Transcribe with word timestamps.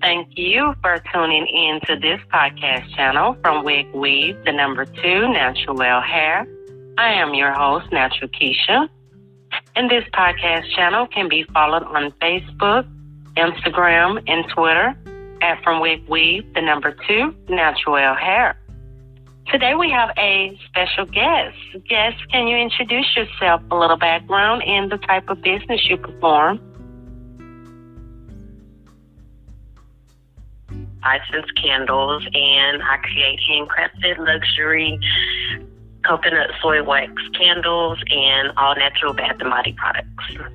Thank 0.00 0.38
you 0.38 0.74
for 0.80 1.02
tuning 1.12 1.46
in 1.46 1.80
to 1.86 2.00
this 2.00 2.20
podcast 2.32 2.94
channel 2.94 3.36
from 3.42 3.64
Wig 3.64 3.92
Weave, 3.94 4.36
the 4.44 4.52
number 4.52 4.84
two, 4.84 5.28
Natural 5.28 6.00
Hair. 6.00 6.46
I 6.98 7.12
am 7.12 7.34
your 7.34 7.52
host, 7.52 7.86
Natural 7.92 8.30
Keisha. 8.30 8.88
And 9.76 9.90
this 9.90 10.04
podcast 10.14 10.72
channel 10.74 11.06
can 11.08 11.28
be 11.28 11.44
followed 11.52 11.82
on 11.82 12.12
Facebook, 12.22 12.88
Instagram, 13.36 14.22
and 14.26 14.44
Twitter 14.54 14.96
at 15.42 15.62
From 15.62 15.80
Wig 15.80 16.08
Weave, 16.08 16.44
the 16.54 16.62
number 16.62 16.96
two, 17.06 17.34
Natural 17.48 18.14
Hair. 18.14 18.58
Today 19.48 19.74
we 19.74 19.90
have 19.90 20.10
a 20.16 20.58
special 20.68 21.04
guest. 21.06 21.56
Guest, 21.88 22.16
can 22.30 22.46
you 22.46 22.56
introduce 22.56 23.14
yourself, 23.16 23.60
a 23.70 23.76
little 23.76 23.98
background, 23.98 24.62
and 24.62 24.90
the 24.90 24.98
type 24.98 25.28
of 25.28 25.42
business 25.42 25.86
you 25.88 25.96
perform? 25.96 26.60
iScents 31.04 31.48
Candles, 31.60 32.24
and 32.32 32.82
I 32.82 32.96
create 32.98 33.40
handcrafted 33.50 34.18
luxury 34.18 34.98
coconut 36.04 36.50
soy 36.60 36.82
wax 36.82 37.12
candles 37.38 37.98
and 38.10 38.52
all 38.56 38.74
natural 38.74 39.14
bath 39.14 39.36
and 39.40 39.50
body 39.50 39.74
products. 39.78 40.52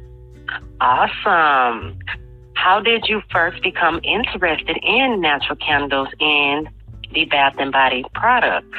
Awesome. 0.81 1.97
How 2.53 2.79
did 2.81 3.05
you 3.07 3.21
first 3.31 3.61
become 3.63 3.99
interested 4.03 4.77
in 4.83 5.21
natural 5.21 5.55
candles 5.55 6.09
and 6.19 6.67
the 7.13 7.25
bath 7.25 7.55
and 7.59 7.71
body 7.71 8.03
products? 8.13 8.77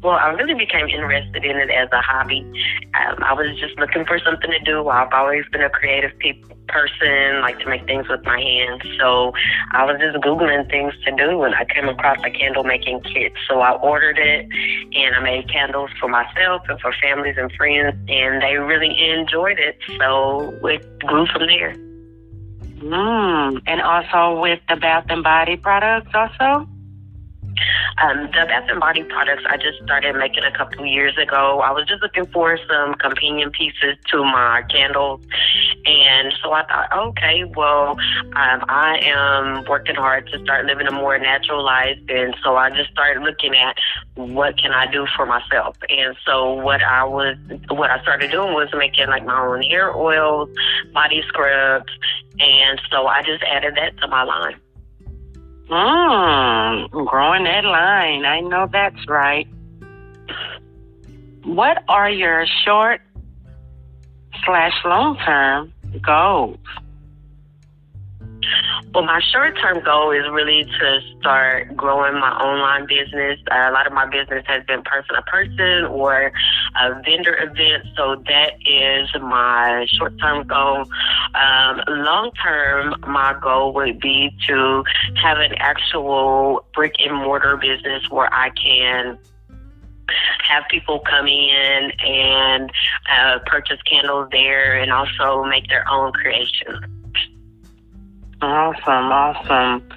Well, 0.00 0.14
I 0.14 0.28
really 0.28 0.54
became 0.54 0.86
interested 0.88 1.44
in 1.44 1.56
it 1.56 1.70
as 1.70 1.88
a 1.90 2.00
hobby. 2.00 2.46
Um, 2.94 3.22
I 3.22 3.32
was 3.32 3.58
just 3.58 3.76
looking 3.78 4.04
for 4.04 4.18
something 4.20 4.50
to 4.50 4.60
do. 4.60 4.88
I've 4.88 5.12
always 5.12 5.44
been 5.50 5.62
a 5.62 5.70
creative 5.70 6.16
pe- 6.20 6.40
person, 6.68 7.40
like 7.40 7.58
to 7.60 7.68
make 7.68 7.84
things 7.86 8.06
with 8.08 8.22
my 8.24 8.38
hands. 8.38 8.82
So 9.00 9.32
I 9.72 9.84
was 9.84 9.98
just 9.98 10.16
Googling 10.24 10.70
things 10.70 10.94
to 11.04 11.10
do 11.16 11.42
and 11.42 11.54
I 11.54 11.64
came 11.64 11.88
across 11.88 12.18
a 12.24 12.30
candle 12.30 12.62
making 12.62 13.00
kit. 13.00 13.32
So 13.48 13.60
I 13.60 13.72
ordered 13.72 14.18
it 14.18 14.46
and 14.94 15.16
I 15.16 15.20
made 15.20 15.50
candles 15.50 15.90
for 15.98 16.08
myself 16.08 16.62
and 16.68 16.80
for 16.80 16.94
families 17.02 17.34
and 17.36 17.50
friends 17.52 17.96
and 18.08 18.40
they 18.40 18.56
really 18.56 18.94
enjoyed 19.10 19.58
it. 19.58 19.78
So 19.98 20.54
it 20.62 20.98
grew 21.00 21.26
from 21.26 21.46
there. 21.48 21.74
Mm, 22.78 23.60
and 23.66 23.82
also 23.82 24.40
with 24.40 24.60
the 24.68 24.76
bath 24.76 25.06
and 25.08 25.24
body 25.24 25.56
products 25.56 26.10
also? 26.14 26.68
Um, 27.98 28.26
the 28.26 28.46
Bath 28.46 28.68
and 28.68 28.80
Body 28.80 29.02
products 29.04 29.42
I 29.48 29.56
just 29.56 29.82
started 29.84 30.14
making 30.16 30.44
a 30.44 30.56
couple 30.56 30.86
years 30.86 31.16
ago. 31.18 31.60
I 31.60 31.72
was 31.72 31.86
just 31.86 32.02
looking 32.02 32.26
for 32.26 32.58
some 32.68 32.94
companion 32.94 33.50
pieces 33.50 33.96
to 34.10 34.22
my 34.22 34.62
candles, 34.70 35.20
and 35.84 36.32
so 36.42 36.52
I 36.52 36.64
thought, 36.66 36.92
okay, 37.08 37.44
well, 37.56 37.90
um, 38.36 38.64
I 38.68 38.98
am 39.02 39.64
working 39.68 39.96
hard 39.96 40.28
to 40.28 40.38
start 40.42 40.66
living 40.66 40.86
a 40.86 40.92
more 40.92 41.18
natural 41.18 41.64
life, 41.64 41.98
and 42.08 42.36
so 42.42 42.56
I 42.56 42.70
just 42.70 42.90
started 42.90 43.22
looking 43.22 43.56
at 43.56 43.76
what 44.14 44.58
can 44.58 44.72
I 44.72 44.90
do 44.90 45.06
for 45.16 45.26
myself. 45.26 45.76
And 45.88 46.16
so 46.24 46.52
what 46.52 46.82
I 46.82 47.04
was, 47.04 47.36
what 47.68 47.90
I 47.90 48.00
started 48.02 48.30
doing 48.30 48.54
was 48.54 48.68
making 48.76 49.08
like 49.08 49.24
my 49.24 49.40
own 49.40 49.62
hair 49.62 49.94
oils, 49.94 50.48
body 50.92 51.22
scrubs, 51.26 51.92
and 52.38 52.80
so 52.90 53.06
I 53.06 53.22
just 53.22 53.42
added 53.44 53.74
that 53.76 53.98
to 53.98 54.08
my 54.08 54.22
line. 54.22 54.60
Mmm, 55.70 57.06
growing 57.06 57.44
that 57.44 57.64
line. 57.64 58.24
I 58.24 58.40
know 58.40 58.68
that's 58.72 59.08
right. 59.08 59.46
What 61.44 61.82
are 61.88 62.10
your 62.10 62.46
short 62.64 63.02
slash 64.44 64.72
long 64.84 65.18
term 65.24 65.72
goals? 66.02 66.58
Well, 68.94 69.04
my 69.04 69.20
short 69.32 69.58
term 69.60 69.84
goal 69.84 70.10
is 70.12 70.24
really 70.30 70.64
to 70.64 71.00
start 71.20 71.76
growing 71.76 72.14
my 72.14 72.30
online 72.30 72.86
business. 72.86 73.38
Uh, 73.50 73.68
a 73.68 73.72
lot 73.72 73.86
of 73.86 73.92
my 73.92 74.06
business 74.06 74.44
has 74.46 74.64
been 74.64 74.82
person 74.82 75.14
to 75.14 75.22
person 75.22 75.84
or 75.84 76.32
a 76.76 77.00
vendor 77.02 77.36
event, 77.40 77.84
so 77.96 78.22
that 78.26 78.54
is 78.66 79.08
my 79.20 79.86
short 79.88 80.18
term 80.18 80.46
goal. 80.46 80.84
Um, 81.34 81.82
long 81.88 82.30
term, 82.42 82.94
my 83.06 83.38
goal 83.40 83.72
would 83.74 84.00
be 84.00 84.30
to 84.46 84.84
have 85.16 85.38
an 85.38 85.54
actual 85.58 86.64
brick 86.74 86.94
and 87.00 87.14
mortar 87.14 87.56
business 87.56 88.08
where 88.10 88.32
I 88.32 88.50
can 88.50 89.18
have 90.42 90.64
people 90.70 91.00
come 91.00 91.26
in 91.26 91.92
and 91.98 92.70
uh, 93.10 93.38
purchase 93.46 93.80
candles 93.82 94.28
there 94.32 94.80
and 94.80 94.90
also 94.90 95.44
make 95.44 95.68
their 95.68 95.88
own 95.90 96.12
creations. 96.12 96.78
Awesome, 98.40 98.82
awesome. 98.86 99.88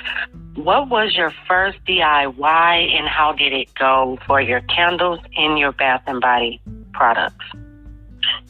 What 0.56 0.90
was 0.90 1.16
your 1.16 1.32
first 1.48 1.78
DIY 1.86 2.98
and 2.98 3.08
how 3.08 3.32
did 3.32 3.54
it 3.54 3.74
go 3.76 4.20
for 4.28 4.42
your 4.42 4.62
candles 4.62 5.20
and 5.38 5.58
your 5.58 5.72
bath 5.72 6.04
and 6.08 6.20
body 6.20 6.62
products? 6.92 7.46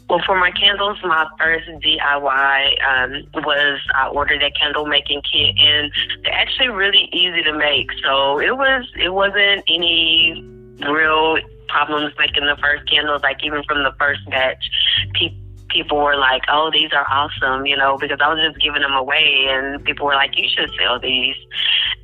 Well, 0.09 0.21
for 0.25 0.37
my 0.37 0.51
candles, 0.51 0.97
my 1.03 1.25
first 1.39 1.69
DIY 1.69 2.83
um, 2.83 3.23
was 3.45 3.79
I 3.95 4.07
ordered 4.09 4.43
a 4.43 4.51
candle 4.51 4.85
making 4.85 5.21
kit, 5.21 5.55
and 5.57 5.89
they're 6.23 6.33
actually 6.33 6.67
really 6.67 7.07
easy 7.13 7.43
to 7.43 7.53
make. 7.57 7.87
So 8.03 8.39
it 8.39 8.57
was 8.57 8.85
it 8.99 9.13
wasn't 9.13 9.63
any 9.69 10.43
real 10.81 11.37
problems 11.69 12.13
making 12.19 12.45
the 12.45 12.57
first 12.61 12.89
candles. 12.89 13.21
Like 13.23 13.41
even 13.45 13.63
from 13.63 13.83
the 13.83 13.93
first 13.97 14.29
batch, 14.29 14.69
people 15.13 15.40
people 15.71 15.97
were 15.97 16.17
like, 16.17 16.43
"Oh, 16.49 16.69
these 16.71 16.91
are 16.93 17.05
awesome," 17.09 17.65
you 17.65 17.77
know, 17.77 17.97
because 17.97 18.19
I 18.21 18.27
was 18.33 18.39
just 18.45 18.63
giving 18.63 18.81
them 18.81 18.93
away, 18.93 19.47
and 19.49 19.83
people 19.83 20.05
were 20.05 20.15
like, 20.15 20.37
"You 20.37 20.47
should 20.49 20.69
sell 20.79 20.99
these." 20.99 21.35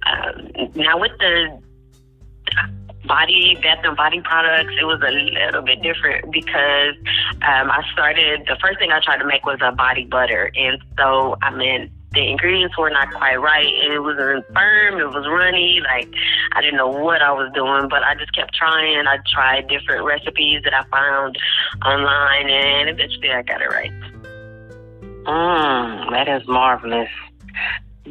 Um, 0.05 0.49
now 0.75 0.97
with 0.97 1.11
the 1.19 1.59
body 3.05 3.57
bath 3.61 3.79
and 3.83 3.95
body 3.95 4.21
products, 4.21 4.73
it 4.79 4.85
was 4.85 5.01
a 5.01 5.11
little 5.11 5.61
bit 5.61 5.81
different 5.81 6.31
because 6.31 6.95
um, 7.41 7.71
I 7.71 7.83
started. 7.93 8.45
The 8.47 8.57
first 8.61 8.79
thing 8.79 8.91
I 8.91 8.99
tried 8.99 9.17
to 9.17 9.25
make 9.25 9.45
was 9.45 9.59
a 9.61 9.71
body 9.71 10.05
butter, 10.05 10.51
and 10.55 10.81
so 10.97 11.37
I 11.41 11.51
mean 11.51 11.91
the 12.17 12.31
ingredients 12.31 12.75
were 12.77 12.89
not 12.89 13.13
quite 13.13 13.35
right. 13.35 13.67
It 13.67 14.01
wasn't 14.01 14.43
firm. 14.51 14.99
It 14.99 15.09
was 15.13 15.27
runny. 15.27 15.81
Like 15.83 16.11
I 16.53 16.61
didn't 16.61 16.77
know 16.77 16.87
what 16.87 17.21
I 17.21 17.31
was 17.31 17.51
doing, 17.53 17.87
but 17.89 18.03
I 18.03 18.15
just 18.15 18.33
kept 18.33 18.55
trying. 18.55 19.05
I 19.05 19.19
tried 19.31 19.67
different 19.67 20.03
recipes 20.03 20.63
that 20.63 20.73
I 20.73 20.83
found 20.89 21.37
online, 21.85 22.49
and 22.49 22.89
eventually 22.89 23.29
I 23.29 23.43
got 23.43 23.61
it 23.61 23.69
right. 23.69 23.91
Mmm, 25.25 26.11
that 26.11 26.27
is 26.27 26.47
marvelous. 26.47 27.09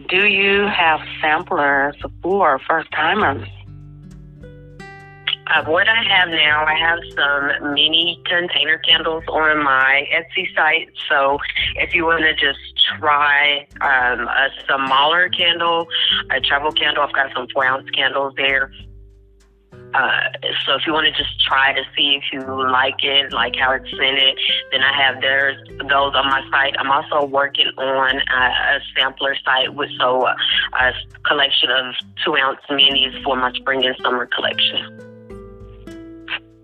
Do 0.09 0.27
you 0.27 0.67
have 0.67 1.01
samplers 1.21 1.97
for 2.23 2.61
first 2.61 2.91
timers? 2.93 3.49
Uh, 5.49 5.65
what 5.65 5.89
I 5.89 6.03
have 6.03 6.29
now, 6.31 6.65
I 6.65 6.75
have 6.75 6.99
some 7.15 7.73
mini 7.73 8.21
container 8.27 8.79
candles 8.79 9.23
on 9.29 9.63
my 9.63 10.09
Etsy 10.13 10.53
site. 10.57 10.89
So 11.09 11.39
if 11.77 11.95
you 11.95 12.05
want 12.05 12.23
to 12.23 12.35
just 12.35 12.59
try 12.99 13.67
um, 13.81 14.27
a 14.27 14.49
smaller 14.67 15.29
candle, 15.29 15.87
a 16.31 16.41
travel 16.41 16.73
candle, 16.73 17.05
I've 17.05 17.13
got 17.13 17.33
some 17.33 17.47
four 17.55 17.65
ounce 17.65 17.89
candles 17.91 18.35
there. 18.37 18.73
Uh, 19.95 20.21
so 20.67 20.75
if 20.75 20.83
you 20.85 20.93
want 20.93 21.07
to 21.07 21.13
just 21.13 21.41
try 21.47 21.73
to 21.73 21.83
see 21.97 22.21
if 22.21 22.25
you 22.33 22.41
like 22.71 23.05
it, 23.05 23.33
like 23.33 23.55
how 23.55 23.71
it's 23.73 23.89
scented, 23.91 24.39
then 24.73 24.83
I 24.83 24.93
have 25.01 25.23
those 25.23 25.79
those 25.89 26.15
on 26.15 26.27
my 26.27 26.43
site. 26.51 26.75
I'm 26.79 26.91
also 26.91 27.25
working 27.25 27.69
on 27.79 28.17
a, 28.17 28.77
a 28.77 28.81
sampler 28.97 29.37
site 29.45 29.75
with 29.75 29.91
so 29.99 30.23
uh, 30.23 30.35
a 30.75 30.93
collection 31.23 31.71
of 31.71 31.95
two 32.25 32.37
ounce 32.37 32.61
minis 32.69 33.23
for 33.23 33.37
my 33.37 33.53
spring 33.53 33.87
and 33.87 33.97
summer 34.03 34.27
collection. 34.27 35.16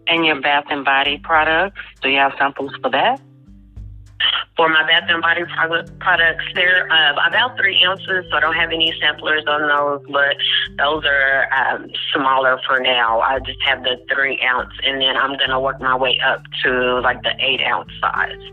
And 0.07 0.27
your 0.27 0.41
bath 0.41 0.65
and 0.69 0.85
body 0.85 1.19
products, 1.23 1.81
do 2.03 2.09
you 2.09 2.19
have 2.19 2.33
samples 2.39 2.73
for 2.83 2.91
that? 2.91 3.21
For 4.57 4.69
my 4.69 4.87
bath 4.87 5.05
and 5.09 5.23
body 5.23 5.43
products, 5.99 6.45
they're 6.55 6.91
uh, 6.91 7.27
about 7.27 7.57
three 7.57 7.83
ounces, 7.85 8.27
so 8.31 8.37
I 8.37 8.41
don't 8.41 8.55
have 8.55 8.71
any 8.71 8.93
samplers 9.01 9.45
on 9.49 9.63
those, 9.69 10.07
but 10.13 10.37
those 10.79 11.05
are 11.05 11.49
um, 11.53 11.91
smaller 12.15 12.61
for 12.67 12.79
now. 12.79 13.21
I 13.21 13.39
just 13.41 13.61
have 13.63 13.83
the 13.83 13.97
three 14.13 14.41
ounce, 14.43 14.73
and 14.85 15.01
then 15.01 15.17
I'm 15.17 15.37
going 15.39 15.51
to 15.51 15.59
work 15.59 15.81
my 15.81 15.97
way 15.97 16.21
up 16.25 16.43
to 16.65 17.01
like 17.01 17.23
the 17.23 17.35
eight 17.39 17.63
ounce 17.63 17.91
size. 18.01 18.53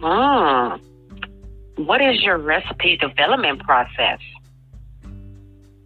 Mm. 0.00 0.80
What 1.86 2.02
is 2.02 2.20
your 2.22 2.38
recipe 2.38 2.96
development 2.96 3.60
process? 3.62 4.18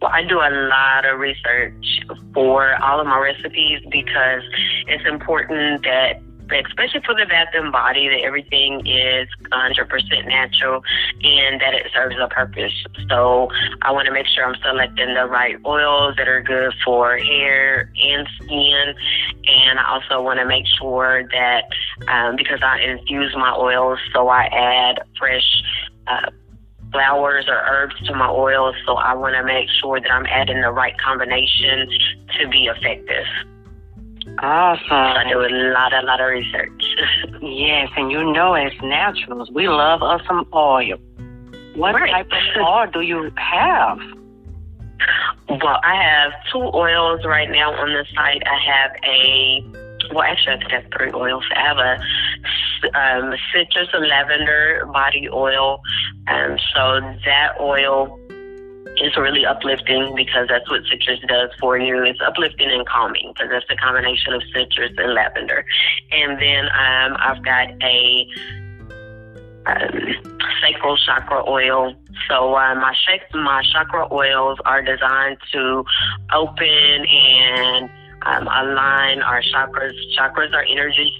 Well, 0.03 0.11
I 0.13 0.21
do 0.25 0.37
a 0.37 0.51
lot 0.51 1.05
of 1.05 1.17
research 1.17 2.01
for 2.33 2.75
all 2.83 2.99
of 2.99 3.07
my 3.07 3.17
recipes 3.19 3.79
because 3.89 4.43
it's 4.85 5.07
important 5.07 5.83
that 5.83 6.21
especially 6.51 6.99
for 7.05 7.15
the 7.15 7.25
bath 7.25 7.47
and 7.53 7.71
body, 7.71 8.09
that 8.09 8.19
everything 8.19 8.85
is 8.85 9.29
100% 9.49 10.27
natural 10.27 10.83
and 11.23 11.61
that 11.61 11.73
it 11.73 11.87
serves 11.93 12.17
a 12.19 12.27
purpose. 12.27 12.73
So 13.07 13.47
I 13.81 13.93
want 13.93 14.07
to 14.07 14.11
make 14.11 14.27
sure 14.27 14.45
I'm 14.45 14.61
selecting 14.61 15.13
the 15.13 15.25
right 15.25 15.55
oils 15.65 16.15
that 16.17 16.27
are 16.27 16.41
good 16.41 16.73
for 16.83 17.17
hair 17.17 17.89
and 18.03 18.27
skin. 18.41 18.93
And 19.45 19.79
I 19.79 19.89
also 19.89 20.21
want 20.21 20.39
to 20.39 20.45
make 20.45 20.65
sure 20.67 21.23
that 21.31 21.63
um, 22.09 22.35
because 22.35 22.59
I 22.61 22.81
infuse 22.81 23.33
my 23.37 23.53
oils, 23.53 23.99
so 24.13 24.27
I 24.27 24.47
add 24.47 24.99
fresh. 25.17 25.63
Uh, 26.07 26.29
flowers 26.93 27.45
or 27.49 27.55
herbs 27.55 27.95
to 28.05 28.15
my 28.15 28.29
oils, 28.29 28.75
so 28.85 28.95
I 28.95 29.13
want 29.13 29.35
to 29.35 29.43
make 29.43 29.67
sure 29.81 29.99
that 29.99 30.09
I'm 30.11 30.25
adding 30.27 30.61
the 30.61 30.71
right 30.71 30.97
combination 30.99 31.89
to 32.39 32.47
be 32.47 32.67
effective. 32.67 33.25
Awesome. 34.39 34.87
So 34.87 34.95
I 34.95 35.25
do 35.27 35.41
a 35.41 35.51
lot, 35.73 35.93
a 35.93 36.05
lot 36.05 36.21
of 36.21 36.29
research. 36.29 36.83
yes, 37.41 37.89
and 37.97 38.11
you 38.11 38.31
know, 38.31 38.53
as 38.53 38.71
naturals, 38.81 39.51
we 39.51 39.67
love 39.67 40.01
us 40.01 40.21
some 40.27 40.47
oil. 40.53 40.97
What 41.75 41.95
right. 41.95 42.11
type 42.11 42.27
of 42.27 42.61
oil 42.61 42.87
do 42.91 43.01
you 43.01 43.31
have? 43.35 43.99
Well, 45.49 45.79
I 45.83 46.01
have 46.01 46.31
two 46.51 46.71
oils 46.73 47.25
right 47.25 47.49
now 47.49 47.73
on 47.73 47.89
the 47.89 48.05
site. 48.15 48.43
I 48.45 48.57
have 48.71 48.91
a, 49.03 49.92
well, 50.11 50.23
actually, 50.23 50.53
I 50.53 50.57
think 50.59 50.71
I 50.71 50.75
have 50.81 50.91
three 50.97 51.11
oils. 51.13 51.43
I 51.55 51.59
have 51.59 51.77
a 51.77 51.99
um, 52.97 53.33
citrus 53.53 53.89
and 53.93 54.07
lavender 54.07 54.85
body 54.91 55.29
oil. 55.31 55.81
Um, 56.27 56.57
so 56.73 56.99
that 57.25 57.53
oil 57.59 58.19
is 58.97 59.15
really 59.17 59.45
uplifting 59.45 60.13
because 60.15 60.47
that's 60.49 60.69
what 60.69 60.81
citrus 60.89 61.19
does 61.27 61.49
for 61.59 61.77
you. 61.77 62.03
It's 62.03 62.19
uplifting 62.25 62.69
and 62.69 62.85
calming 62.87 63.33
because 63.33 63.49
that's 63.49 63.65
the 63.67 63.75
combination 63.75 64.33
of 64.33 64.41
citrus 64.53 64.91
and 64.97 65.13
lavender. 65.13 65.65
And 66.11 66.39
then 66.39 66.65
um, 66.65 67.17
I've 67.19 67.43
got 67.43 67.69
a 67.81 68.27
um, 69.65 70.33
sacral 70.61 70.97
chakra 70.97 71.49
oil. 71.49 71.95
So 72.29 72.55
uh, 72.55 72.75
my 72.75 72.93
sh- 72.93 73.33
my 73.33 73.63
chakra 73.71 74.07
oils 74.11 74.59
are 74.65 74.81
designed 74.81 75.37
to 75.53 75.83
open 76.33 77.05
and 77.05 77.89
um, 78.25 78.47
align 78.47 79.21
our 79.21 79.41
chakras. 79.41 79.93
Chakras 80.17 80.53
are 80.53 80.63
energy 80.63 81.11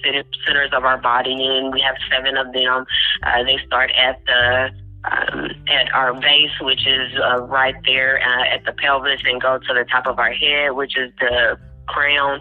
centers 0.46 0.72
of 0.74 0.84
our 0.86 0.98
body, 0.98 1.34
and 1.34 1.74
we 1.74 1.82
have 1.82 1.96
seven 2.12 2.38
of 2.38 2.54
them. 2.54 2.86
Uh, 3.24 3.44
they 3.44 3.58
start 3.66 3.92
at 3.92 4.24
the 4.26 4.70
um, 5.06 5.50
at 5.68 5.94
our 5.94 6.14
base, 6.14 6.52
which 6.62 6.88
is 6.88 7.12
uh, 7.20 7.42
right 7.42 7.76
there 7.86 8.22
uh, 8.22 8.56
at 8.56 8.64
the 8.66 8.72
pelvis, 8.72 9.20
and 9.26 9.42
go 9.42 9.58
to 9.58 9.74
the 9.74 9.86
top 9.92 10.08
of 10.08 10.18
our 10.18 10.32
head, 10.32 10.72
which 10.72 10.98
is 10.98 11.12
the 11.20 11.58
crown. 11.88 12.40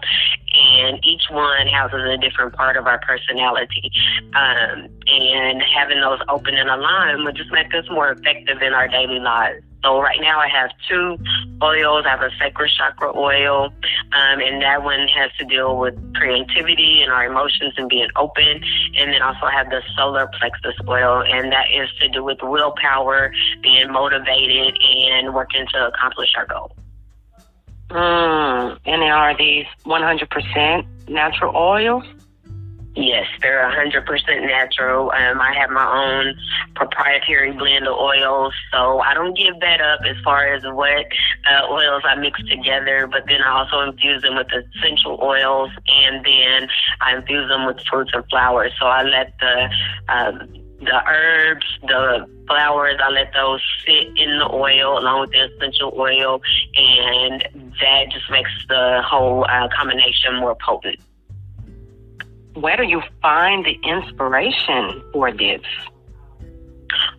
And 0.53 1.03
each 1.03 1.23
one 1.29 1.67
houses 1.67 2.01
a 2.05 2.17
different 2.17 2.53
part 2.53 2.77
of 2.77 2.87
our 2.87 2.99
personality. 2.99 3.91
Um, 4.35 4.87
and 5.07 5.61
having 5.61 5.99
those 5.99 6.19
open 6.29 6.55
and 6.55 6.69
aligned 6.69 7.25
would 7.25 7.35
just 7.35 7.51
make 7.51 7.73
us 7.73 7.85
more 7.89 8.11
effective 8.11 8.61
in 8.61 8.73
our 8.73 8.87
daily 8.87 9.19
lives. 9.19 9.63
So 9.83 9.99
right 9.99 10.19
now 10.21 10.39
I 10.39 10.47
have 10.47 10.71
two 10.87 11.17
oils. 11.61 12.05
I 12.05 12.11
have 12.11 12.21
a 12.21 12.29
sacral 12.39 12.69
chakra 12.69 13.15
oil, 13.17 13.65
um, 13.65 14.39
and 14.39 14.61
that 14.61 14.83
one 14.83 15.07
has 15.09 15.29
to 15.39 15.45
deal 15.45 15.77
with 15.77 15.95
creativity 16.15 17.01
and 17.01 17.11
our 17.11 17.25
emotions 17.25 17.73
and 17.77 17.89
being 17.89 18.07
open. 18.15 18.63
And 18.97 19.11
then 19.11 19.21
also 19.21 19.45
I 19.45 19.51
have 19.51 19.69
the 19.69 19.81
solar 19.97 20.27
plexus 20.39 20.75
oil, 20.87 21.23
and 21.27 21.51
that 21.51 21.65
is 21.71 21.89
to 21.99 22.07
do 22.07 22.23
with 22.23 22.37
willpower, 22.41 23.33
being 23.61 23.91
motivated, 23.91 24.77
and 24.81 25.33
working 25.33 25.65
to 25.73 25.87
accomplish 25.87 26.29
our 26.37 26.45
goal. 26.45 26.75
Mm, 27.89 28.79
and 28.85 29.03
are 29.03 29.37
these 29.37 29.65
100% 29.85 31.09
natural 31.09 31.55
oils? 31.55 32.03
Yes, 32.95 33.25
they're 33.41 33.67
100% 33.71 34.45
natural. 34.45 35.11
Um, 35.11 35.41
I 35.41 35.51
have 35.55 35.71
my 35.71 35.85
own 35.85 36.35
proprietary 36.75 37.51
blend 37.51 37.87
of 37.87 37.95
oils, 37.95 38.53
so 38.71 38.99
I 38.99 39.15
don't 39.15 39.35
give 39.35 39.59
that 39.61 39.81
up 39.81 40.01
as 40.05 40.15
far 40.23 40.53
as 40.53 40.63
what 40.63 41.07
uh, 41.49 41.65
oils 41.71 42.03
I 42.05 42.15
mix 42.15 42.39
together, 42.47 43.07
but 43.11 43.23
then 43.27 43.41
I 43.41 43.49
also 43.49 43.79
infuse 43.81 44.21
them 44.21 44.35
with 44.35 44.47
essential 44.51 45.19
oils, 45.23 45.71
and 45.87 46.23
then 46.23 46.69
I 47.01 47.15
infuse 47.15 47.49
them 47.49 47.65
with 47.65 47.79
fruits 47.89 48.11
and 48.13 48.23
flowers. 48.29 48.71
So 48.79 48.85
I 48.85 49.01
let 49.01 49.33
the 49.39 49.69
um, 50.09 50.53
the 50.79 51.01
herbs, 51.07 51.65
the 51.87 52.27
flowers, 52.45 52.99
I 53.01 53.09
let 53.09 53.33
those 53.33 53.61
sit 53.85 54.07
in 54.17 54.37
the 54.37 54.49
oil 54.51 54.99
along 54.99 55.21
with 55.21 55.31
the 55.31 55.49
essential 55.49 55.93
oil, 55.97 56.41
and 56.75 57.41
that 57.81 58.11
just 58.11 58.29
makes 58.29 58.51
the 58.67 59.01
whole 59.03 59.45
uh, 59.45 59.67
combination 59.75 60.35
more 60.35 60.55
potent 60.55 60.99
where 62.55 62.77
do 62.77 62.83
you 62.83 63.01
find 63.21 63.65
the 63.65 63.77
inspiration 63.83 65.03
for 65.11 65.31
this? 65.31 65.61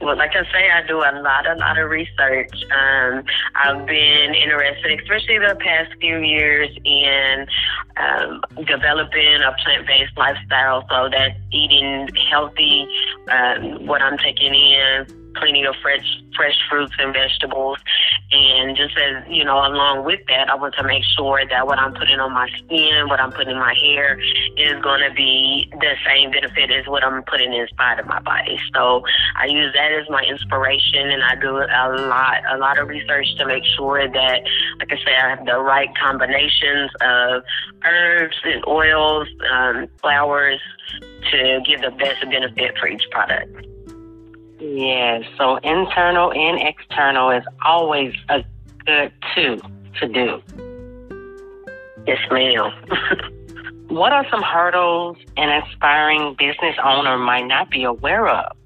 Well, 0.00 0.16
like 0.16 0.32
I 0.36 0.44
say, 0.52 0.70
I 0.70 0.86
do 0.86 0.98
a 0.98 1.12
lot, 1.20 1.46
a 1.46 1.54
lot 1.56 1.78
of 1.78 1.90
research. 1.90 2.54
Um, 2.70 3.24
I've 3.56 3.86
been 3.86 4.34
interested, 4.34 5.00
especially 5.00 5.38
the 5.38 5.56
past 5.58 5.90
few 6.00 6.18
years, 6.18 6.68
in 6.84 7.46
um, 7.96 8.42
developing 8.66 9.42
a 9.42 9.52
plant-based 9.64 10.16
lifestyle. 10.16 10.86
So 10.88 11.08
that's 11.10 11.38
eating 11.50 12.08
healthy, 12.30 12.86
um, 13.28 13.86
what 13.86 14.02
I'm 14.02 14.18
taking 14.18 14.54
in, 14.54 15.23
plenty 15.34 15.64
of 15.64 15.74
fresh 15.82 16.04
fresh 16.36 16.56
fruits 16.68 16.92
and 16.98 17.12
vegetables. 17.12 17.78
And 18.32 18.76
just 18.76 18.96
as 18.96 19.24
you 19.28 19.44
know, 19.44 19.58
along 19.58 20.04
with 20.04 20.20
that, 20.28 20.50
I 20.50 20.54
want 20.54 20.74
to 20.76 20.82
make 20.82 21.04
sure 21.16 21.46
that 21.46 21.66
what 21.66 21.78
I'm 21.78 21.94
putting 21.94 22.18
on 22.18 22.32
my 22.32 22.48
skin, 22.48 23.08
what 23.08 23.20
I'm 23.20 23.32
putting 23.32 23.54
in 23.54 23.58
my 23.58 23.74
hair, 23.74 24.18
is 24.56 24.82
going 24.82 25.08
to 25.08 25.14
be 25.14 25.70
the 25.72 25.94
same 26.06 26.30
benefit 26.30 26.70
as 26.70 26.86
what 26.86 27.04
I'm 27.04 27.22
putting 27.24 27.52
inside 27.52 28.00
of 28.00 28.06
my 28.06 28.20
body. 28.20 28.58
So 28.74 29.04
I 29.36 29.46
use 29.46 29.72
that 29.74 29.92
as 29.92 30.08
my 30.10 30.22
inspiration, 30.22 31.10
and 31.10 31.22
I 31.22 31.34
do 31.36 31.56
a 31.56 31.86
lot, 32.08 32.42
a 32.50 32.58
lot 32.58 32.78
of 32.78 32.88
research 32.88 33.26
to 33.38 33.46
make 33.46 33.64
sure 33.76 34.08
that, 34.08 34.42
like 34.78 34.92
I 34.92 34.96
say, 35.04 35.14
I 35.16 35.30
have 35.30 35.44
the 35.46 35.60
right 35.60 35.90
combinations 35.96 36.90
of 37.00 37.42
herbs 37.84 38.36
and 38.44 38.64
oils, 38.66 39.28
um, 39.52 39.88
flowers 40.00 40.60
to 41.30 41.60
give 41.66 41.80
the 41.80 41.90
best 41.90 42.22
benefit 42.22 42.76
for 42.78 42.88
each 42.88 43.04
product. 43.10 43.66
Yes, 44.64 45.24
so 45.36 45.56
internal 45.56 46.32
and 46.32 46.58
external 46.58 47.30
is 47.30 47.44
always 47.66 48.14
a 48.30 48.42
good 48.86 49.12
two 49.34 49.60
to 50.00 50.08
do. 50.08 50.42
Yes, 52.06 52.18
ma'am. 52.30 52.72
what 53.88 54.12
are 54.12 54.26
some 54.30 54.40
hurdles 54.42 55.18
an 55.36 55.62
aspiring 55.62 56.34
business 56.38 56.76
owner 56.82 57.18
might 57.18 57.46
not 57.46 57.70
be 57.70 57.84
aware 57.84 58.26
of? 58.26 58.56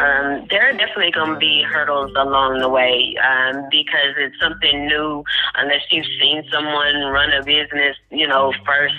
Um, 0.00 0.46
there 0.50 0.68
are 0.68 0.72
definitely 0.72 1.10
going 1.10 1.34
to 1.34 1.38
be 1.38 1.62
hurdles 1.62 2.12
along 2.16 2.60
the 2.60 2.68
way 2.68 3.16
um, 3.18 3.66
because 3.70 4.14
it's 4.16 4.38
something 4.40 4.86
new. 4.86 5.24
Unless 5.56 5.82
you've 5.90 6.06
seen 6.20 6.44
someone 6.52 6.94
run 7.10 7.32
a 7.32 7.42
business, 7.42 7.96
you 8.10 8.26
know, 8.26 8.52
first 8.64 8.94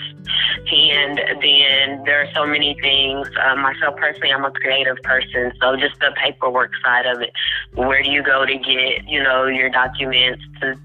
hand, 0.66 1.20
then 1.40 2.04
there 2.04 2.22
are 2.22 2.32
so 2.34 2.46
many 2.46 2.76
things. 2.80 3.28
Um, 3.44 3.60
myself 3.60 3.96
personally, 3.96 4.30
I'm 4.30 4.44
a 4.44 4.50
creative 4.50 4.98
person, 5.02 5.52
so 5.60 5.76
just 5.76 5.98
the 6.00 6.12
paperwork 6.22 6.72
side 6.84 7.06
of 7.06 7.22
it. 7.22 7.32
Where 7.74 8.02
do 8.02 8.10
you 8.10 8.22
go 8.22 8.44
to 8.44 8.54
get, 8.58 9.08
you 9.08 9.22
know, 9.22 9.46
your 9.46 9.70
documents 9.70 10.44
to 10.60 10.78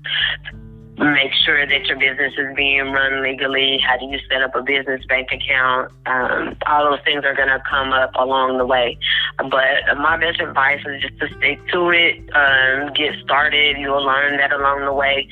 make 0.98 1.34
sure 1.46 1.68
that 1.68 1.86
your 1.86 2.00
business 2.00 2.34
is 2.38 2.56
being 2.56 2.92
run 2.92 3.22
legally. 3.22 3.80
How 3.86 3.98
do 3.98 4.06
you 4.06 4.20
set 4.30 4.42
up 4.42 4.56
a 4.56 4.62
business 4.62 5.04
bank 5.06 5.30
account? 5.32 5.92
Um, 6.06 6.56
all 6.68 6.90
those 6.90 7.04
things 7.04 7.26
are 7.26 7.36
going 7.36 7.50
to 7.50 7.62
come 7.70 7.92
up 7.92 8.12
along 8.16 8.58
the 8.58 8.66
way. 8.66 8.98
But 9.38 9.98
my 9.98 10.18
best 10.18 10.40
advice 10.40 10.80
is 10.86 11.02
just 11.02 11.20
to 11.20 11.28
stick 11.38 11.60
to 11.74 11.90
it, 11.90 12.18
um, 12.34 12.94
get 12.94 13.14
started. 13.24 13.78
You'll 13.78 14.06
learn 14.06 14.38
that 14.38 14.54
along 14.54 14.86
the 14.86 14.94
way. 14.94 15.28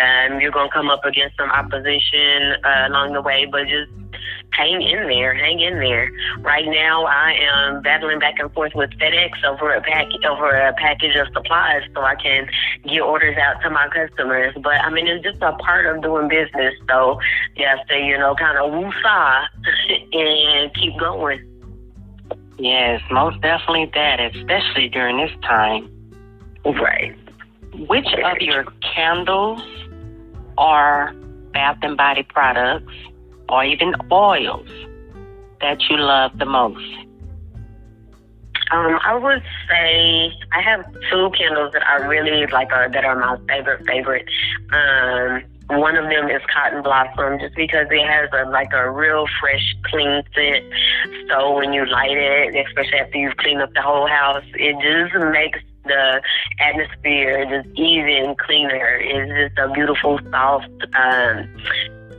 Um, 0.00 0.40
you're 0.40 0.52
going 0.52 0.68
to 0.68 0.72
come 0.72 0.88
up 0.88 1.04
against 1.04 1.36
some 1.36 1.50
opposition 1.50 2.54
uh, 2.64 2.86
along 2.88 3.12
the 3.12 3.22
way, 3.22 3.46
but 3.50 3.66
just 3.66 3.90
hang 4.52 4.82
in 4.82 5.08
there, 5.08 5.34
hang 5.34 5.60
in 5.60 5.74
there. 5.78 6.10
Right 6.40 6.66
now, 6.66 7.04
I 7.04 7.32
am 7.32 7.82
battling 7.82 8.18
back 8.18 8.38
and 8.38 8.52
forth 8.52 8.72
with 8.74 8.90
FedEx 8.90 9.44
over 9.44 9.72
a 9.72 9.80
pack 9.80 10.06
over 10.28 10.50
a 10.50 10.72
package 10.74 11.16
of 11.16 11.28
supplies 11.32 11.82
so 11.94 12.02
I 12.02 12.14
can 12.16 12.48
get 12.84 13.00
orders 13.00 13.36
out 13.36 13.60
to 13.62 13.70
my 13.70 13.88
customers. 13.88 14.54
But 14.62 14.80
I 14.80 14.90
mean, 14.90 15.06
it's 15.06 15.24
just 15.24 15.42
a 15.42 15.52
part 15.52 15.86
of 15.86 16.02
doing 16.02 16.28
business. 16.28 16.74
So 16.88 17.20
you 17.56 17.66
have 17.66 17.86
to, 17.88 17.96
you 17.96 18.18
know, 18.18 18.34
kind 18.34 18.58
of 18.58 18.72
woosah 18.72 19.46
and 20.12 20.74
keep 20.74 20.98
going. 20.98 21.44
Yes, 22.58 23.00
most 23.10 23.40
definitely 23.40 23.90
that, 23.94 24.18
especially 24.20 24.88
during 24.88 25.18
this 25.18 25.30
time. 25.42 25.88
Right. 26.64 27.16
Which 27.86 28.06
of 28.24 28.38
your 28.40 28.64
candles 28.94 29.62
are 30.56 31.12
bath 31.52 31.78
and 31.82 31.96
body 31.96 32.24
products 32.24 32.92
or 33.48 33.64
even 33.64 33.94
oils 34.10 34.68
that 35.60 35.78
you 35.88 35.96
love 35.96 36.38
the 36.38 36.46
most? 36.46 36.84
Um, 38.70 38.98
I 39.02 39.16
would 39.16 39.42
say 39.68 40.32
I 40.52 40.60
have 40.60 40.84
two 41.10 41.30
candles 41.36 41.72
that 41.72 41.86
I 41.86 41.96
really 42.06 42.46
like, 42.48 42.70
uh, 42.70 42.88
that 42.88 43.04
are 43.04 43.16
my 43.16 43.38
favorite 43.48 43.86
favorite. 43.86 44.28
Um, 44.72 45.42
one 45.70 45.96
of 45.96 46.04
them 46.04 46.28
is 46.28 46.42
Cotton 46.52 46.82
Blossom, 46.82 47.38
just 47.40 47.54
because 47.54 47.86
it 47.90 48.06
has 48.06 48.30
a 48.32 48.48
like 48.50 48.72
a 48.72 48.90
real 48.90 49.26
fresh, 49.40 49.74
clean 49.84 50.22
scent. 50.34 50.64
So 51.30 51.54
when 51.56 51.72
you 51.72 51.86
light 51.86 52.16
it, 52.16 52.66
especially 52.66 52.98
after 52.98 53.18
you've 53.18 53.36
cleaned 53.36 53.62
up 53.62 53.72
the 53.74 53.82
whole 53.82 54.06
house, 54.06 54.44
it 54.54 54.76
just 54.80 55.14
makes 55.32 55.60
the 55.84 56.22
atmosphere 56.60 57.44
just 57.46 57.74
even 57.78 58.34
cleaner. 58.38 58.98
It's 59.00 59.54
just 59.56 59.58
a 59.58 59.72
beautiful, 59.72 60.18
soft, 60.30 60.68
um, 60.94 61.48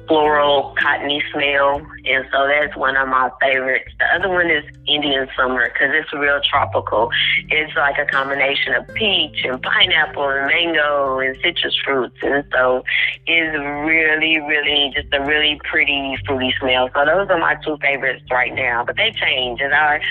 floral, 0.10 0.76
cottony 0.78 1.24
smell. 1.32 1.78
And 2.06 2.26
so 2.32 2.48
that's 2.48 2.76
one 2.76 2.98
of 2.98 3.08
my 3.08 3.30
favorites. 3.40 3.92
The 4.00 4.06
other 4.16 4.28
one 4.28 4.50
is 4.50 4.66
Indian 4.88 5.30
Summer 5.38 5.70
because 5.70 5.92
it's 5.94 6.12
real 6.12 6.42
tropical. 6.42 7.12
It's 7.50 7.74
like 7.76 7.98
a 8.00 8.06
combination 8.06 8.74
of 8.74 8.88
peach 8.96 9.46
and 9.46 9.62
pineapple 9.62 10.28
and 10.28 10.48
mango 10.48 11.20
and 11.20 11.38
citrus 11.44 11.78
fruits. 11.86 12.18
And 12.24 12.44
so 12.52 12.84
it's 13.28 13.56
really, 13.88 14.40
really 14.40 14.92
just 14.96 15.14
a 15.14 15.22
really 15.24 15.62
pretty 15.64 16.18
fruity 16.26 16.54
smell. 16.60 16.90
So 16.96 17.06
those 17.06 17.30
are 17.30 17.38
my 17.38 17.56
two 17.64 17.78
favorites 17.78 18.24
right 18.32 18.54
now. 18.54 18.84
But 18.84 18.98
they 18.98 19.12
change 19.12 19.62
as 19.62 19.72
I 19.72 20.02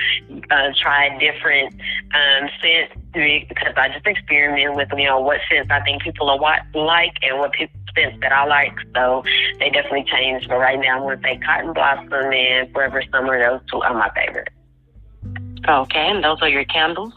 uh, 0.51 0.73
try 0.81 1.19
different 1.19 1.75
um, 2.15 2.49
scents 2.61 2.95
because 3.13 3.75
I 3.77 3.89
just 3.89 4.07
experiment 4.07 4.77
with, 4.77 4.89
you 4.97 5.07
know, 5.07 5.19
what 5.19 5.41
scents 5.51 5.71
I 5.73 5.81
think 5.81 6.03
people 6.03 6.31
are 6.31 6.39
like 6.39 7.15
and 7.23 7.39
what 7.39 7.53
people 7.53 7.78
scents 7.99 8.19
that 8.21 8.33
I 8.33 8.47
like. 8.47 8.75
So 8.95 9.23
they 9.59 9.71
definitely 9.71 10.05
change. 10.05 10.49
But 10.49 10.59
right 10.59 10.79
now, 10.79 10.97
I'm 10.97 11.03
going 11.03 11.19
to 11.19 11.23
say 11.23 11.41
Cotton 11.45 11.73
Blossom 11.73 12.13
and 12.33 12.73
Forever 12.73 13.03
Summer. 13.11 13.39
Those 13.39 13.61
two 13.71 13.81
are 13.83 13.95
my 13.95 14.11
favorite. 14.15 14.49
Okay, 15.69 16.09
and 16.09 16.23
those 16.23 16.41
are 16.41 16.49
your 16.49 16.65
candles? 16.65 17.13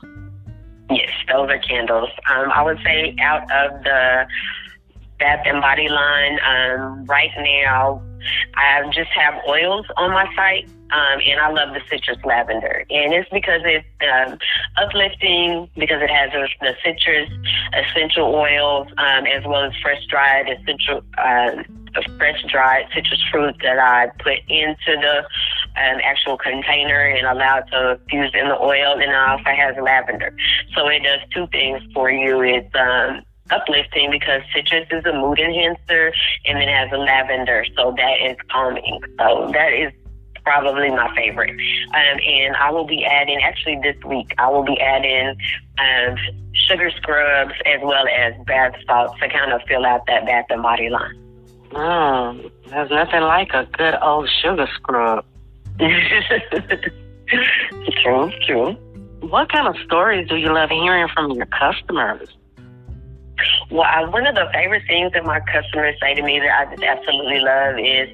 Yes, 0.90 1.12
those 1.28 1.50
are 1.50 1.60
candles. 1.60 2.10
Um, 2.30 2.52
I 2.54 2.64
would 2.64 2.80
say 2.84 3.16
out 3.22 3.44
of 3.44 3.84
the 3.84 4.28
Bath 5.20 5.46
and 5.46 5.62
Body 5.62 5.88
line, 5.88 6.40
um, 6.46 7.06
right 7.06 7.30
now, 7.38 8.02
I 8.56 8.84
just 8.94 9.10
have 9.12 9.36
oils 9.48 9.86
on 9.98 10.12
my 10.12 10.28
site. 10.36 10.70
Um, 10.92 11.22
and 11.25 11.40
I 11.40 11.50
love 11.50 11.74
the 11.74 11.80
citrus 11.90 12.18
lavender. 12.25 12.84
And 12.90 13.13
it's 13.13 13.30
because 13.30 13.62
it's 13.63 13.88
um, 14.12 14.38
uplifting, 14.75 15.70
because 15.78 16.01
it 16.01 16.10
has 16.10 16.32
the 16.60 16.75
citrus 16.84 17.30
essential 17.74 18.36
oils, 18.36 18.88
um, 18.98 19.25
as 19.25 19.46
well 19.46 19.63
as 19.63 19.72
fresh 19.82 20.06
dried 20.08 20.50
essential, 20.50 21.01
uh, 21.18 21.63
fresh 22.18 22.44
dried 22.51 22.88
citrus 22.94 23.22
fruit 23.32 23.56
that 23.63 23.80
I 23.80 24.08
put 24.22 24.40
into 24.50 25.00
the 25.00 25.20
um, 25.80 26.01
actual 26.04 26.38
container 26.38 27.06
and 27.06 27.25
allow 27.25 27.60
it 27.60 27.66
to 27.72 27.98
fuse 28.10 28.32
in 28.34 28.50
the 28.50 28.60
oil. 28.60 28.94
And 28.94 29.04
it 29.04 29.16
also 29.16 29.46
has 29.46 29.75
lavender. 29.82 30.36
So 30.75 30.90
it 30.90 31.04
does 31.04 31.22
two 31.34 31.48
things 31.48 31.82
for 31.94 32.12
you. 32.12 32.42
It's 32.42 32.75
um, 32.75 33.24
uplifting 33.51 34.12
because 34.12 34.41
citrus 34.53 34.88
is 34.91 35.05
a 35.05 35.13
mood 35.13 35.39
enhancer 35.39 36.13
and 36.46 36.58
it 36.60 36.70
has 36.70 36.89
a 36.91 36.98
lavender, 36.98 37.65
so 37.75 37.93
that 37.98 38.22
is 38.22 38.38
calming. 38.50 39.01
So 39.17 39.50
that 39.53 39.74
is 39.74 39.91
probably 40.43 40.89
my 40.89 41.13
favorite. 41.15 41.50
Um, 41.50 42.20
and 42.25 42.55
I 42.55 42.72
will 42.72 42.86
be 42.86 43.05
adding, 43.05 43.39
actually 43.43 43.79
this 43.84 44.01
week, 44.05 44.34
I 44.38 44.50
will 44.50 44.63
be 44.63 44.79
adding 44.79 45.36
um, 45.79 46.17
sugar 46.67 46.91
scrubs 46.98 47.53
as 47.65 47.79
well 47.84 48.08
as 48.08 48.34
bath 48.46 48.74
salts 48.86 49.20
to 49.20 49.29
kind 49.29 49.51
of 49.53 49.62
fill 49.67 49.86
out 49.86 50.05
that 50.08 50.25
bath 50.25 50.46
and 50.50 50.63
body 50.63 50.89
line. 50.89 51.17
Mm, 51.72 52.51
there's 52.70 52.89
nothing 52.89 53.22
like 53.22 53.53
a 53.53 53.65
good 53.72 53.96
old 54.01 54.29
sugar 54.41 54.67
scrub. 54.75 55.25
true, 58.03 58.31
true. 58.46 58.74
What 59.22 59.51
kind 59.51 59.67
of 59.67 59.75
stories 59.86 60.27
do 60.27 60.36
you 60.36 60.53
love 60.53 60.70
hearing 60.70 61.08
from 61.13 61.31
your 61.31 61.46
customers? 61.46 62.27
Well, 63.70 63.84
I, 63.84 64.04
one 64.04 64.28
of 64.28 64.36
the 64.36 64.50
favorite 64.54 64.84
things 64.88 65.14
that 65.14 65.26
my 65.26 65.40
customers 65.40 65.96
say 66.02 66.14
to 66.14 66.22
me 66.22 66.40
that 66.40 66.52
I 66.52 66.72
just 66.72 66.84
absolutely 66.84 67.40
love 67.40 67.80
is 67.80 68.10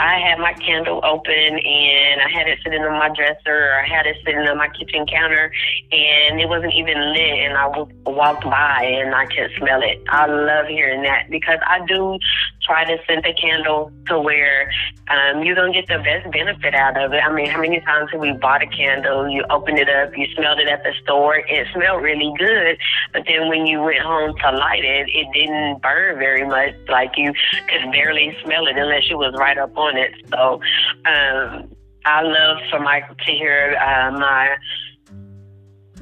I 0.00 0.18
had 0.18 0.38
my 0.38 0.52
candle 0.54 1.00
open 1.04 1.58
and 1.58 2.20
I 2.20 2.28
had 2.28 2.48
it 2.48 2.58
sitting 2.64 2.82
on 2.82 2.92
my 2.98 3.10
dresser 3.14 3.70
or 3.70 3.80
I 3.80 3.86
had 3.86 4.06
it 4.06 4.16
sitting 4.24 4.40
on 4.40 4.56
my 4.56 4.68
kitchen 4.68 5.06
counter 5.06 5.52
and 5.92 6.40
it 6.40 6.48
wasn't 6.48 6.74
even 6.74 7.12
lit 7.12 7.38
and 7.44 7.56
I 7.56 7.66
walked 8.06 8.44
by 8.44 8.84
and 8.84 9.14
I 9.14 9.26
could 9.26 9.50
smell 9.58 9.82
it. 9.82 10.02
I 10.08 10.26
love 10.26 10.66
hearing 10.66 11.02
that 11.02 11.30
because 11.30 11.58
I 11.66 11.84
do 11.86 12.18
try 12.62 12.84
to 12.84 12.96
scent 13.06 13.24
the 13.24 13.34
candle 13.34 13.92
to 14.06 14.20
where 14.20 14.70
um, 15.08 15.42
you're 15.42 15.54
going 15.54 15.72
to 15.72 15.80
get 15.80 15.88
the 15.88 16.02
best 16.02 16.30
benefit 16.32 16.74
out 16.74 16.96
of 16.96 17.12
it. 17.12 17.22
I 17.22 17.32
mean, 17.32 17.46
how 17.50 17.60
many 17.60 17.80
times 17.80 18.10
have 18.12 18.20
we 18.20 18.32
bought 18.32 18.62
a 18.62 18.66
candle, 18.66 19.28
you 19.28 19.44
opened 19.50 19.78
it 19.78 19.88
up, 19.88 20.16
you 20.16 20.26
smelled 20.34 20.60
it 20.60 20.68
at 20.68 20.82
the 20.84 20.92
store, 21.02 21.36
it 21.36 21.66
smelled 21.74 22.02
really 22.02 22.32
good, 22.38 22.78
but 23.12 23.24
then 23.26 23.48
when 23.48 23.66
you 23.66 23.82
went 23.82 23.98
home 23.98 24.36
to 24.38 24.50
light 24.62 24.84
it, 24.84 25.08
didn't 25.34 25.82
burn 25.82 26.18
very 26.18 26.46
much. 26.46 26.74
Like 26.88 27.12
you 27.16 27.32
could 27.68 27.90
barely 27.90 28.36
smell 28.44 28.66
it 28.66 28.76
unless 28.76 29.08
you 29.10 29.18
was 29.18 29.34
right 29.38 29.58
up 29.58 29.76
on 29.76 29.96
it. 29.96 30.12
So 30.30 30.60
um, 31.06 31.70
I 32.04 32.22
love 32.22 32.58
for 32.70 32.80
my 32.80 33.00
to 33.00 33.32
hear 33.32 33.76
uh, 33.76 34.10
my 34.12 34.56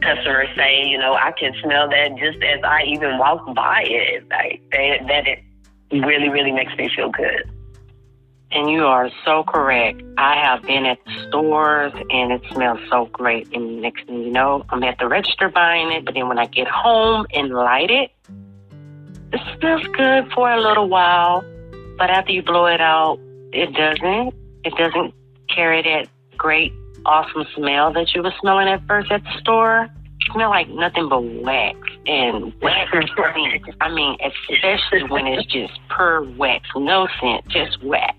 customers 0.01 0.49
say, 0.57 0.85
you 0.87 0.99
know, 0.99 1.15
I 1.15 1.33
can 1.33 1.53
smell 1.63 1.89
that 1.89 2.17
just 2.19 2.43
as 2.43 2.61
I 2.65 2.83
even 2.85 3.19
walk 3.19 3.55
by 3.55 3.85
it. 3.87 4.29
Like 4.31 4.63
they, 4.73 5.01
that 5.09 5.27
it 5.27 5.41
really, 5.93 6.29
really 6.29 6.53
makes 6.53 6.75
me 6.77 6.91
feel 6.95 7.11
good. 7.11 7.51
And 8.53 8.69
you 8.69 8.85
are 8.85 9.11
so 9.25 9.45
correct. 9.45 10.03
I 10.19 10.35
have 10.35 10.63
been 10.63 10.85
at 10.85 10.99
the 11.05 11.29
stores 11.29 11.93
and 12.11 12.33
it 12.33 12.43
smells 12.51 12.81
so 12.91 13.07
great. 13.13 13.49
And 13.55 13.81
next 13.81 14.07
thing 14.07 14.23
you 14.25 14.33
know, 14.33 14.65
I'm 14.71 14.83
at 14.83 14.99
the 14.99 15.07
register 15.07 15.49
buying 15.49 15.93
it. 15.93 16.05
But 16.05 16.15
then 16.15 16.29
when 16.29 16.39
I 16.39 16.47
get 16.47 16.67
home 16.67 17.27
and 17.33 17.51
light 17.51 17.91
it, 17.91 18.11
it 19.33 19.41
smells 19.59 19.87
good 19.97 20.33
for 20.33 20.51
a 20.51 20.61
little 20.61 20.89
while. 20.89 21.45
But 21.99 22.11
after 22.11 22.33
you 22.33 22.43
blow 22.43 22.67
it 22.67 22.81
out, 22.81 23.19
it 23.53 23.73
doesn't. 23.75 24.35
It 24.65 24.75
doesn't 24.77 25.15
carry 25.55 25.83
that 25.83 26.09
great, 26.37 26.73
awesome 27.05 27.45
smell 27.55 27.93
that 27.93 28.15
you 28.15 28.23
were 28.23 28.33
smelling 28.41 28.69
at 28.69 28.87
first 28.87 29.11
at 29.11 29.23
the 29.23 29.39
store. 29.41 29.85
It 29.85 30.33
smell 30.33 30.51
like 30.51 30.69
nothing 30.69 31.09
but 31.09 31.21
wax 31.21 31.79
and 32.07 32.53
wax. 32.61 32.91
I 33.19 33.35
mean, 33.35 33.65
I 33.81 33.93
mean, 33.93 34.17
especially 34.23 35.09
when 35.09 35.27
it's 35.27 35.47
just 35.47 35.73
pure 35.95 36.23
wax, 36.37 36.67
no 36.77 37.09
scent, 37.21 37.47
just 37.49 37.83
wax. 37.83 38.17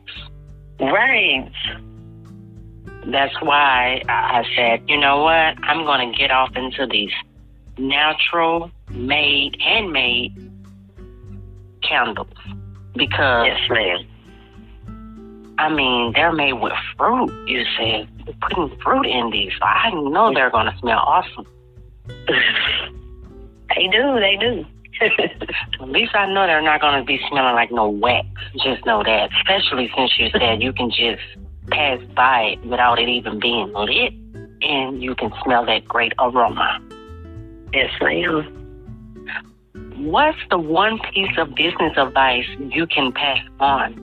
Right. 0.79 1.51
That's 3.07 3.33
why 3.41 4.03
I 4.07 4.43
said, 4.55 4.83
you 4.87 4.99
know 4.99 5.23
what? 5.23 5.57
I'm 5.63 5.85
going 5.85 6.11
to 6.11 6.17
get 6.17 6.29
off 6.29 6.55
into 6.55 6.85
these 6.85 7.11
natural, 7.77 8.69
made, 8.91 9.57
handmade 9.59 10.50
candles 11.81 12.27
because 12.95 13.47
yes, 13.47 13.69
ma'am. 13.69 14.07
I 15.57 15.69
mean, 15.69 16.13
they're 16.15 16.31
made 16.31 16.53
with 16.53 16.73
fruit. 16.97 17.31
You 17.47 17.63
said 17.77 18.09
putting 18.41 18.75
fruit 18.79 19.05
in 19.05 19.29
these, 19.29 19.51
so 19.59 19.65
I 19.65 19.91
know 19.91 20.33
they're 20.33 20.49
going 20.49 20.65
to 20.65 20.77
smell 20.79 20.97
awesome. 20.97 21.45
they 22.07 23.87
do. 23.91 24.19
They 24.19 24.37
do. 24.39 24.65
At 25.01 25.89
least 25.89 26.15
I 26.15 26.31
know 26.31 26.47
they're 26.47 26.61
not 26.61 26.81
going 26.81 26.99
to 26.99 27.05
be 27.05 27.19
smelling 27.29 27.55
like 27.55 27.71
no 27.71 27.89
wax. 27.89 28.27
Just 28.63 28.85
know 28.85 29.03
that, 29.03 29.29
especially 29.39 29.91
since 29.95 30.11
you 30.17 30.29
said 30.31 30.61
you 30.61 30.73
can 30.73 30.89
just 30.89 31.21
pass 31.69 31.99
by 32.15 32.53
it 32.53 32.65
without 32.65 32.99
it 32.99 33.09
even 33.09 33.39
being 33.39 33.71
lit, 33.73 34.13
and 34.61 35.01
you 35.01 35.15
can 35.15 35.31
smell 35.43 35.65
that 35.65 35.87
great 35.87 36.13
aroma. 36.19 36.79
Yes, 37.73 37.91
ma'am. 38.01 38.60
What's 40.01 40.39
the 40.49 40.57
one 40.57 40.99
piece 41.13 41.37
of 41.37 41.53
business 41.53 41.93
advice 41.95 42.47
you 42.57 42.87
can 42.87 43.11
pass 43.11 43.37
on? 43.59 43.93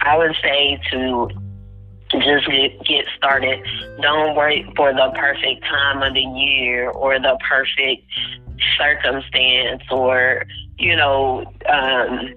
I 0.00 0.16
would 0.16 0.34
say 0.42 0.80
to 0.90 1.28
just 2.10 2.46
get, 2.46 2.82
get 2.86 3.04
started. 3.14 3.62
Don't 4.00 4.34
wait 4.36 4.64
for 4.74 4.94
the 4.94 5.12
perfect 5.14 5.64
time 5.64 6.02
of 6.02 6.14
the 6.14 6.22
year 6.22 6.88
or 6.88 7.18
the 7.18 7.38
perfect 7.46 8.02
circumstance 8.78 9.82
or, 9.90 10.46
you 10.78 10.96
know, 10.96 11.44
um, 11.68 12.34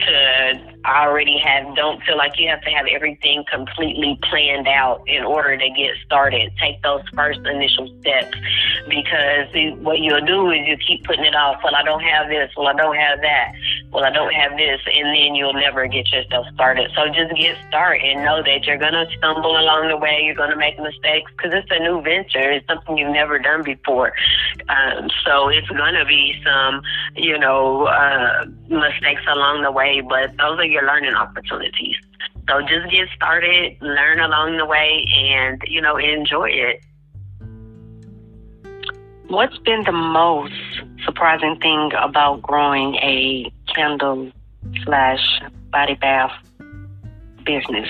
to 0.00 0.77
already 0.88 1.38
have, 1.38 1.74
don't 1.76 2.02
feel 2.02 2.16
like 2.16 2.38
you 2.38 2.48
have 2.48 2.62
to 2.62 2.70
have 2.70 2.86
everything 2.86 3.44
completely 3.50 4.18
planned 4.30 4.68
out 4.68 5.02
in 5.06 5.24
order 5.24 5.56
to 5.56 5.70
get 5.70 5.96
started. 6.04 6.52
Take 6.60 6.82
those 6.82 7.02
first 7.14 7.40
initial 7.40 7.88
steps 8.00 8.36
because 8.88 9.48
what 9.78 10.00
you'll 10.00 10.24
do 10.24 10.50
is 10.50 10.66
you 10.66 10.76
keep 10.76 11.04
putting 11.04 11.24
it 11.24 11.34
off. 11.34 11.60
Well, 11.62 11.74
I 11.74 11.82
don't 11.82 12.02
have 12.02 12.28
this. 12.28 12.50
Well, 12.56 12.66
I 12.66 12.74
don't 12.74 12.96
have 12.96 13.20
that. 13.20 13.52
Well, 13.90 14.04
I 14.04 14.10
don't 14.10 14.32
have 14.32 14.56
this. 14.56 14.80
And 14.94 15.06
then 15.08 15.34
you'll 15.34 15.52
never 15.52 15.86
get 15.86 16.08
yourself 16.10 16.46
started. 16.54 16.90
So 16.94 17.06
just 17.08 17.34
get 17.34 17.56
started 17.68 18.04
and 18.04 18.24
know 18.24 18.42
that 18.42 18.64
you're 18.64 18.78
going 18.78 18.92
to 18.92 19.06
stumble 19.18 19.56
along 19.58 19.88
the 19.88 19.96
way. 19.96 20.22
You're 20.22 20.34
going 20.34 20.50
to 20.50 20.56
make 20.56 20.78
mistakes 20.78 21.30
because 21.36 21.52
it's 21.54 21.70
a 21.70 21.78
new 21.78 22.00
venture. 22.02 22.50
It's 22.50 22.66
something 22.66 22.96
you've 22.98 23.12
never 23.12 23.38
done 23.38 23.62
before. 23.62 24.12
Um, 24.68 25.08
so 25.24 25.48
it's 25.48 25.68
going 25.68 25.94
to 25.94 26.04
be 26.04 26.40
some, 26.44 26.82
you 27.16 27.38
know, 27.38 27.86
uh, 27.86 28.44
mistakes 28.68 29.22
along 29.28 29.62
the 29.62 29.72
way, 29.72 30.00
but 30.00 30.36
those 30.36 30.58
are 30.58 30.64
your 30.64 30.77
learning 30.82 31.14
opportunities. 31.14 31.96
So 32.48 32.60
just 32.62 32.90
get 32.90 33.08
started, 33.14 33.76
learn 33.80 34.20
along 34.20 34.56
the 34.56 34.66
way, 34.66 35.04
and, 35.14 35.60
you 35.66 35.80
know, 35.80 35.96
enjoy 35.96 36.48
it. 36.50 36.80
What's 39.28 39.58
been 39.58 39.84
the 39.84 39.92
most 39.92 40.54
surprising 41.04 41.58
thing 41.60 41.90
about 42.00 42.40
growing 42.40 42.94
a 42.96 43.52
candle 43.74 44.32
slash 44.84 45.20
body 45.70 45.94
bath 45.94 46.32
business? 47.44 47.88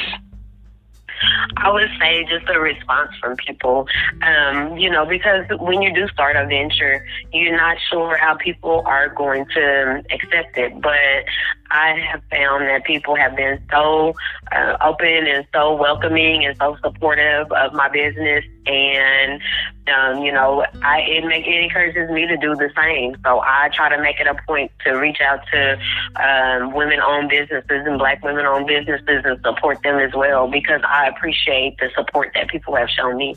I 1.56 1.70
would 1.70 1.90
say 2.00 2.24
just 2.24 2.48
a 2.48 2.60
response 2.60 3.10
from 3.20 3.36
people. 3.36 3.88
Um, 4.22 4.76
you 4.76 4.90
know, 4.90 5.04
because 5.04 5.46
when 5.58 5.82
you 5.82 5.92
do 5.92 6.06
start 6.08 6.36
a 6.36 6.46
venture, 6.46 7.04
you're 7.32 7.56
not 7.56 7.76
sure 7.90 8.16
how 8.16 8.36
people 8.36 8.82
are 8.86 9.08
going 9.08 9.46
to 9.54 10.04
accept 10.12 10.56
it. 10.56 10.80
But 10.80 11.24
I 11.70 11.98
have 12.10 12.22
found 12.30 12.66
that 12.66 12.84
people 12.84 13.14
have 13.16 13.36
been 13.36 13.62
so 13.70 14.14
uh, 14.52 14.76
open 14.80 15.26
and 15.26 15.46
so 15.52 15.74
welcoming 15.74 16.44
and 16.44 16.56
so 16.56 16.76
supportive 16.82 17.50
of 17.52 17.72
my 17.74 17.88
business, 17.88 18.44
and 18.66 19.40
um, 19.88 20.22
you 20.22 20.32
know, 20.32 20.64
I 20.82 21.00
it 21.00 21.24
make 21.26 21.46
it 21.46 21.62
encourages 21.62 22.10
me 22.10 22.26
to 22.26 22.36
do 22.36 22.54
the 22.54 22.70
same. 22.76 23.16
So 23.24 23.40
I 23.40 23.70
try 23.72 23.88
to 23.94 24.00
make 24.00 24.18
it 24.20 24.26
a 24.26 24.34
point 24.46 24.72
to 24.84 24.92
reach 24.92 25.20
out 25.20 25.40
to 25.52 25.78
um, 26.16 26.72
women-owned 26.72 27.28
businesses 27.28 27.86
and 27.86 27.98
Black 27.98 28.22
women-owned 28.24 28.66
businesses 28.66 29.22
and 29.24 29.40
support 29.44 29.82
them 29.82 29.98
as 29.98 30.12
well 30.14 30.48
because 30.48 30.80
I 30.86 31.08
appreciate 31.08 31.78
the 31.78 31.90
support 31.94 32.32
that 32.34 32.48
people 32.48 32.76
have 32.76 32.88
shown 32.88 33.16
me. 33.16 33.36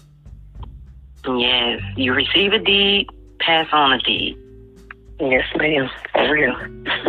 Yes, 1.26 1.82
you 1.98 2.14
receive 2.14 2.54
a 2.54 2.60
deed, 2.60 3.08
pass 3.40 3.68
on 3.72 3.94
a 3.94 4.00
deed. 4.00 4.38
Yes, 5.22 5.46
ma'am. 5.56 5.88
For 6.14 6.34
real. 6.34 6.56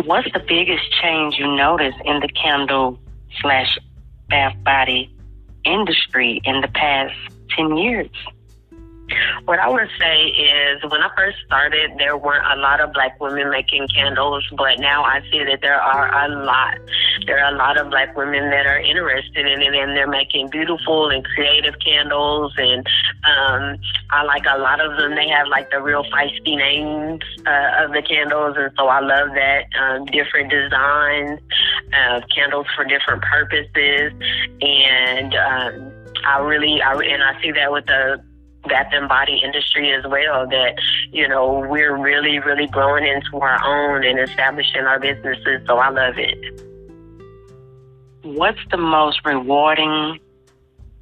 What's 0.05 0.31
the 0.33 0.39
biggest 0.47 0.83
change 1.01 1.35
you 1.39 1.47
notice 1.47 1.95
in 2.05 2.19
the 2.19 2.27
candle 2.27 2.99
slash 3.41 3.79
bath 4.29 4.55
body 4.63 5.11
industry 5.65 6.39
in 6.43 6.61
the 6.61 6.67
past 6.67 7.15
10 7.57 7.75
years? 7.75 8.11
What 9.45 9.59
I 9.59 9.67
would 9.67 9.89
say 9.99 10.27
is 10.27 10.81
when 10.83 11.01
I 11.01 11.09
first 11.15 11.37
started, 11.45 11.91
there 11.97 12.15
weren't 12.17 12.45
a 12.45 12.55
lot 12.61 12.79
of 12.79 12.93
black 12.93 13.19
women 13.19 13.49
making 13.49 13.87
candles, 13.89 14.45
but 14.57 14.79
now 14.79 15.03
I 15.03 15.21
see 15.29 15.43
that 15.43 15.59
there 15.61 15.81
are 15.81 16.25
a 16.25 16.43
lot. 16.43 16.77
There 17.25 17.43
are 17.43 17.53
a 17.53 17.57
lot 17.57 17.77
of 17.77 17.89
black 17.89 18.15
women 18.15 18.49
that 18.51 18.65
are 18.65 18.79
interested 18.79 19.45
in 19.45 19.61
it 19.61 19.75
and 19.75 19.95
they're 19.95 20.07
making 20.07 20.49
beautiful 20.49 21.09
and 21.09 21.25
creative 21.25 21.75
candles. 21.79 22.53
And 22.57 22.87
um, 23.25 23.77
I 24.11 24.23
like 24.23 24.45
a 24.49 24.57
lot 24.57 24.79
of 24.79 24.97
them. 24.97 25.15
They 25.15 25.27
have 25.27 25.47
like 25.47 25.69
the 25.71 25.81
real 25.81 26.05
feisty 26.05 26.55
names 26.55 27.23
uh, 27.45 27.83
of 27.83 27.91
the 27.91 28.01
candles. 28.01 28.55
And 28.57 28.71
so 28.77 28.87
I 28.87 29.01
love 29.01 29.29
that. 29.35 29.65
Um, 29.77 30.05
different 30.05 30.49
designs, 30.49 31.41
uh, 31.93 32.21
candles 32.33 32.67
for 32.75 32.85
different 32.85 33.21
purposes. 33.23 34.13
And, 34.61 35.35
um, 35.35 35.91
I 36.25 36.39
really, 36.39 36.81
I, 36.81 36.93
and 36.93 37.21
I 37.21 37.41
see 37.41 37.51
that 37.51 37.71
with 37.71 37.85
the 37.85 38.23
bath 38.67 38.87
and 38.91 39.09
body 39.09 39.41
industry 39.43 39.91
as 39.93 40.03
well 40.05 40.47
that 40.47 40.75
you 41.11 41.27
know 41.27 41.59
we're 41.69 41.97
really 41.97 42.39
really 42.39 42.67
growing 42.67 43.05
into 43.05 43.37
our 43.37 43.59
own 43.65 44.05
and 44.05 44.19
establishing 44.19 44.81
our 44.81 44.99
businesses 44.99 45.61
so 45.67 45.77
i 45.77 45.89
love 45.89 46.15
it. 46.17 46.61
What's 48.23 48.59
the 48.71 48.77
most 48.77 49.19
rewarding 49.25 50.19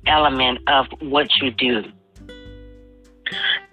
element 0.08 0.60
of 0.68 0.88
what 1.02 1.28
you 1.40 1.52
do 1.52 1.84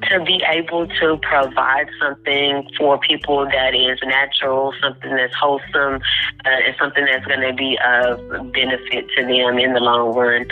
to 0.02 0.24
be 0.24 0.42
able 0.48 0.86
to 0.86 1.18
provide 1.22 1.88
something 2.00 2.68
for 2.78 2.98
people 2.98 3.44
that 3.46 3.74
is 3.74 3.98
natural, 4.04 4.72
something 4.80 5.16
that's 5.16 5.34
wholesome, 5.34 6.00
uh, 6.44 6.48
and 6.66 6.76
something 6.78 7.04
that's 7.04 7.26
going 7.26 7.40
to 7.40 7.52
be 7.52 7.78
of 7.84 8.18
benefit 8.52 9.08
to 9.16 9.22
them 9.22 9.58
in 9.58 9.74
the 9.74 9.80
long 9.80 10.14
run. 10.14 10.42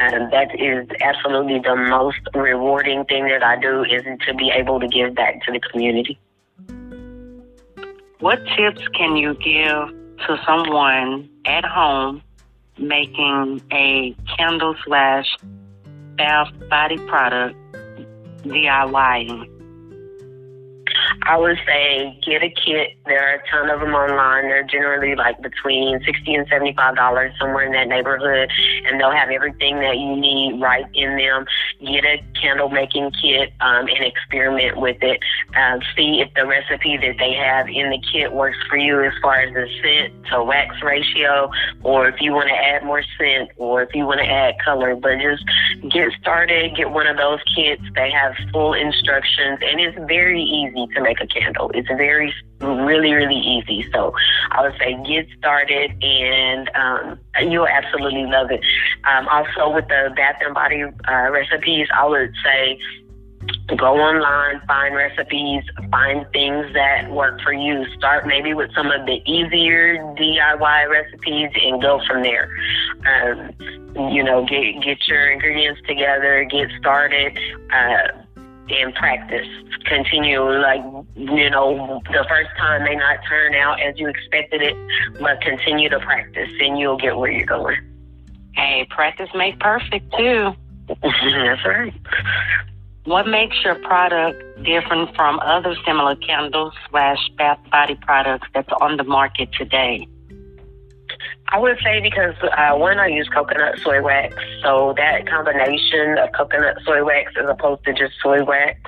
Um, 0.00 0.30
that 0.30 0.58
is 0.58 0.88
absolutely 1.02 1.60
the 1.60 1.76
most 1.76 2.20
rewarding 2.34 3.04
thing 3.04 3.28
that 3.28 3.42
I 3.42 3.60
do 3.60 3.84
is 3.84 4.04
to 4.26 4.34
be 4.34 4.50
able 4.50 4.80
to 4.80 4.88
give 4.88 5.14
back 5.14 5.44
to 5.44 5.52
the 5.52 5.60
community. 5.60 6.18
What 8.20 8.38
tips 8.56 8.80
can 8.94 9.16
you 9.16 9.34
give 9.34 9.94
to 10.26 10.42
someone 10.46 11.28
at 11.44 11.64
home 11.64 12.22
making 12.78 13.60
a 13.70 14.16
candle 14.36 14.74
slash 14.84 15.26
bath 16.16 16.48
body 16.70 16.96
product 17.06 17.56
DIYing? 18.44 19.63
I 21.26 21.38
would 21.38 21.56
say 21.66 22.20
get 22.26 22.42
a 22.42 22.50
kit. 22.50 22.96
There 23.06 23.18
are 23.18 23.36
a 23.36 23.50
ton 23.50 23.70
of 23.70 23.80
them 23.80 23.94
online. 23.94 24.44
They're 24.44 24.62
generally 24.62 25.14
like 25.14 25.40
between 25.40 26.00
sixty 26.04 26.34
and 26.34 26.46
seventy-five 26.48 26.96
dollars 26.96 27.32
somewhere 27.40 27.64
in 27.64 27.72
that 27.72 27.88
neighborhood, 27.88 28.50
and 28.86 29.00
they'll 29.00 29.10
have 29.10 29.30
everything 29.30 29.80
that 29.80 29.96
you 29.96 30.16
need 30.16 30.60
right 30.60 30.84
in 30.92 31.16
them. 31.16 31.46
Get 31.80 32.04
a 32.04 32.22
candle 32.40 32.68
making 32.68 33.10
kit 33.22 33.52
um, 33.60 33.88
and 33.88 34.04
experiment 34.04 34.76
with 34.76 34.98
it. 35.02 35.20
Um, 35.56 35.80
see 35.96 36.20
if 36.20 36.32
the 36.34 36.46
recipe 36.46 36.98
that 36.98 37.16
they 37.18 37.32
have 37.32 37.68
in 37.68 37.90
the 37.90 38.00
kit 38.12 38.32
works 38.32 38.58
for 38.68 38.76
you 38.76 39.02
as 39.02 39.12
far 39.22 39.40
as 39.40 39.54
the 39.54 39.66
scent 39.82 40.26
to 40.26 40.44
wax 40.44 40.76
ratio, 40.82 41.50
or 41.82 42.08
if 42.08 42.20
you 42.20 42.32
want 42.32 42.48
to 42.48 42.54
add 42.54 42.84
more 42.84 43.02
scent, 43.18 43.50
or 43.56 43.82
if 43.82 43.94
you 43.94 44.04
want 44.04 44.20
to 44.20 44.26
add 44.26 44.56
color. 44.62 44.94
But 44.94 45.20
just 45.20 45.44
get 45.90 46.12
started. 46.20 46.76
Get 46.76 46.90
one 46.90 47.06
of 47.06 47.16
those 47.16 47.40
kits. 47.56 47.82
They 47.94 48.10
have 48.10 48.34
full 48.52 48.74
instructions, 48.74 49.60
and 49.62 49.80
it's 49.80 49.96
very 50.06 50.42
easy 50.42 50.86
to 50.94 51.00
make 51.00 51.13
a 51.20 51.26
candle. 51.26 51.70
It's 51.74 51.88
very, 51.88 52.32
really, 52.60 53.12
really 53.12 53.36
easy. 53.36 53.86
So 53.92 54.14
I 54.50 54.62
would 54.62 54.78
say 54.78 54.96
get 55.06 55.26
started 55.38 55.92
and 56.02 56.70
um, 56.74 57.18
you'll 57.50 57.68
absolutely 57.68 58.26
love 58.26 58.50
it. 58.50 58.60
Um, 59.04 59.28
also, 59.28 59.74
with 59.74 59.88
the 59.88 60.12
bath 60.16 60.36
and 60.40 60.54
body 60.54 60.82
uh, 60.82 61.30
recipes, 61.30 61.88
I 61.94 62.06
would 62.06 62.32
say 62.42 62.78
go 63.76 63.96
online, 63.96 64.60
find 64.66 64.94
recipes, 64.94 65.64
find 65.90 66.26
things 66.32 66.72
that 66.74 67.10
work 67.10 67.40
for 67.42 67.52
you. 67.52 67.84
Start 67.96 68.26
maybe 68.26 68.54
with 68.54 68.70
some 68.74 68.90
of 68.90 69.06
the 69.06 69.20
easier 69.26 69.98
DIY 69.98 70.90
recipes 70.90 71.50
and 71.62 71.80
go 71.80 72.00
from 72.06 72.22
there. 72.22 72.48
Um, 73.06 73.50
you 74.12 74.22
know, 74.22 74.44
get 74.44 74.82
get 74.82 75.06
your 75.08 75.30
ingredients 75.30 75.80
together, 75.86 76.44
get 76.50 76.68
started. 76.78 77.38
Uh, 77.72 78.23
and 78.68 78.94
practice. 78.94 79.46
Continue, 79.86 80.40
like, 80.60 80.82
you 81.14 81.50
know, 81.50 82.00
the 82.10 82.24
first 82.28 82.50
time 82.58 82.84
may 82.84 82.94
not 82.94 83.18
turn 83.28 83.54
out 83.54 83.80
as 83.80 83.98
you 83.98 84.08
expected 84.08 84.62
it, 84.62 84.76
but 85.20 85.40
continue 85.40 85.88
to 85.88 85.98
practice 86.00 86.50
and 86.60 86.78
you'll 86.78 86.96
get 86.96 87.16
where 87.16 87.30
you're 87.30 87.46
going. 87.46 87.76
Hey, 88.54 88.86
practice 88.90 89.28
make 89.34 89.58
perfect 89.60 90.12
too. 90.16 90.52
That's 90.88 91.64
right. 91.64 91.94
What 93.04 93.26
makes 93.26 93.56
your 93.62 93.74
product 93.74 94.42
different 94.64 95.14
from 95.14 95.38
other 95.40 95.74
similar 95.86 96.16
candles 96.16 96.72
slash 96.90 97.18
bath 97.36 97.58
body 97.70 97.96
products 98.00 98.48
that's 98.54 98.70
on 98.80 98.96
the 98.96 99.04
market 99.04 99.50
today? 99.52 100.08
I 101.48 101.58
would 101.58 101.78
say 101.82 102.00
because 102.00 102.34
uh, 102.42 102.76
one, 102.76 102.98
I 102.98 103.08
use 103.08 103.28
coconut 103.28 103.78
soy 103.82 104.02
wax, 104.02 104.34
so 104.62 104.94
that 104.96 105.28
combination 105.28 106.18
of 106.18 106.32
coconut 106.32 106.78
soy 106.84 107.04
wax 107.04 107.32
as 107.38 107.48
opposed 107.48 107.84
to 107.84 107.92
just 107.92 108.14
soy 108.22 108.42
wax 108.42 108.80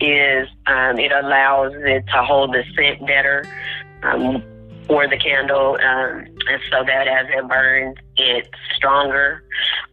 is 0.00 0.48
um, 0.66 0.98
it 0.98 1.12
allows 1.12 1.72
it 1.74 2.06
to 2.06 2.22
hold 2.22 2.54
the 2.54 2.62
scent 2.76 3.06
better 3.06 3.44
um, 4.02 4.42
for 4.86 5.08
the 5.08 5.18
candle, 5.18 5.74
um, 5.74 6.26
and 6.48 6.60
so 6.70 6.84
that 6.84 7.08
as 7.08 7.26
it 7.28 7.48
burns, 7.48 7.96
it's 8.16 8.48
stronger. 8.76 9.42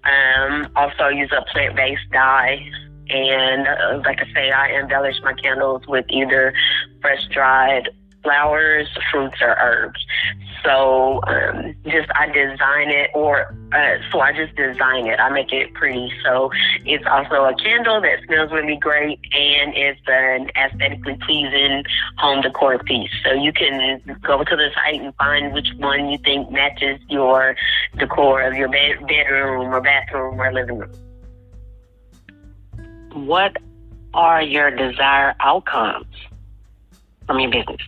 Um, 0.04 0.72
also, 0.76 1.08
use 1.08 1.32
a 1.32 1.44
plant-based 1.52 2.10
dye. 2.12 2.64
And 3.10 3.68
uh, 3.68 4.02
like 4.06 4.20
I 4.22 4.34
say, 4.34 4.52
I 4.52 4.80
embellish 4.80 5.16
my 5.24 5.34
candles 5.34 5.84
with 5.88 6.06
either 6.10 6.54
fresh 7.02 7.26
dried 7.32 7.90
flowers, 8.24 8.88
fruits, 9.12 9.38
or 9.42 9.56
herbs. 9.60 10.06
So 10.68 11.22
um, 11.28 11.74
just 11.86 12.10
I 12.14 12.26
design 12.28 12.90
it, 12.90 13.10
or 13.14 13.56
uh, 13.72 13.96
so 14.12 14.20
I 14.20 14.34
just 14.34 14.54
design 14.58 15.08
it. 15.08 15.18
I 15.18 15.30
make 15.30 15.54
it 15.54 15.74
pretty. 15.74 16.12
So 16.26 16.52
it's 16.84 17.06
also 17.10 17.46
a 17.46 17.56
candle 17.56 18.02
that 18.02 18.20
smells 18.26 18.52
really 18.52 18.76
great, 18.76 19.18
and 19.32 19.74
it's 19.74 20.02
an 20.08 20.50
aesthetically 20.58 21.18
pleasing 21.26 21.86
home 22.18 22.42
decor 22.42 22.80
piece. 22.80 23.12
So 23.24 23.32
you 23.32 23.54
can 23.54 24.02
go 24.24 24.44
to 24.44 24.56
the 24.58 24.70
site 24.76 25.02
and 25.02 25.16
find 25.16 25.54
which 25.54 25.70
one 25.78 26.10
you 26.10 26.18
think 26.18 26.52
matches 26.52 27.00
your 27.08 27.56
decor 27.98 28.42
of 28.42 28.56
your 28.56 28.68
bed- 28.68 29.08
bedroom 29.08 29.74
or 29.74 29.80
bathroom 29.80 30.42
or 30.42 30.52
living 30.52 30.80
room. 30.80 30.92
What 33.26 33.56
are 34.14 34.42
your 34.42 34.70
desired 34.70 35.36
outcomes 35.40 36.14
from 37.26 37.40
your 37.40 37.52
business? 37.52 37.80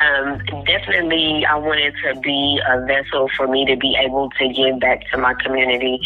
Um, 0.00 0.38
definitely 0.64 1.44
I 1.44 1.56
wanted 1.56 1.94
to 2.04 2.20
be 2.20 2.60
a 2.68 2.84
vessel 2.86 3.28
for 3.36 3.48
me 3.48 3.64
to 3.66 3.76
be 3.76 3.96
able 4.00 4.30
to 4.30 4.48
give 4.48 4.80
back 4.80 5.10
to 5.10 5.18
my 5.18 5.34
community. 5.34 6.00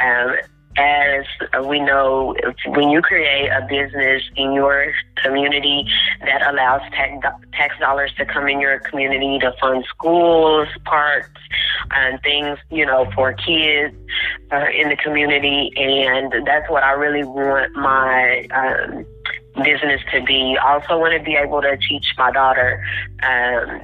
Um, 0.00 0.36
as 0.78 1.24
we 1.66 1.80
know, 1.80 2.34
when 2.66 2.90
you 2.90 3.00
create 3.00 3.48
a 3.48 3.66
business 3.66 4.22
in 4.36 4.52
your 4.52 4.92
community 5.22 5.86
that 6.20 6.42
allows 6.52 6.82
tax, 6.92 7.26
tax 7.52 7.78
dollars 7.78 8.12
to 8.18 8.26
come 8.26 8.46
in 8.48 8.60
your 8.60 8.80
community 8.80 9.38
to 9.38 9.54
fund 9.58 9.84
schools, 9.88 10.68
parks, 10.84 11.40
and 11.92 12.20
things, 12.22 12.58
you 12.70 12.84
know, 12.84 13.10
for 13.14 13.32
kids 13.32 13.96
uh, 14.52 14.66
in 14.74 14.90
the 14.90 14.96
community, 14.96 15.72
and 15.76 16.46
that's 16.46 16.68
what 16.70 16.82
I 16.82 16.92
really 16.92 17.24
want 17.24 17.74
my 17.74 18.46
um, 18.50 19.06
business 19.56 20.00
to 20.12 20.22
be. 20.22 20.56
I 20.56 20.74
also 20.74 20.98
want 20.98 21.16
to 21.16 21.22
be 21.22 21.34
able 21.36 21.62
to 21.62 21.76
teach 21.76 22.06
my 22.16 22.30
daughter 22.30 22.84
um, 23.22 23.82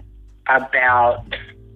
about 0.48 1.24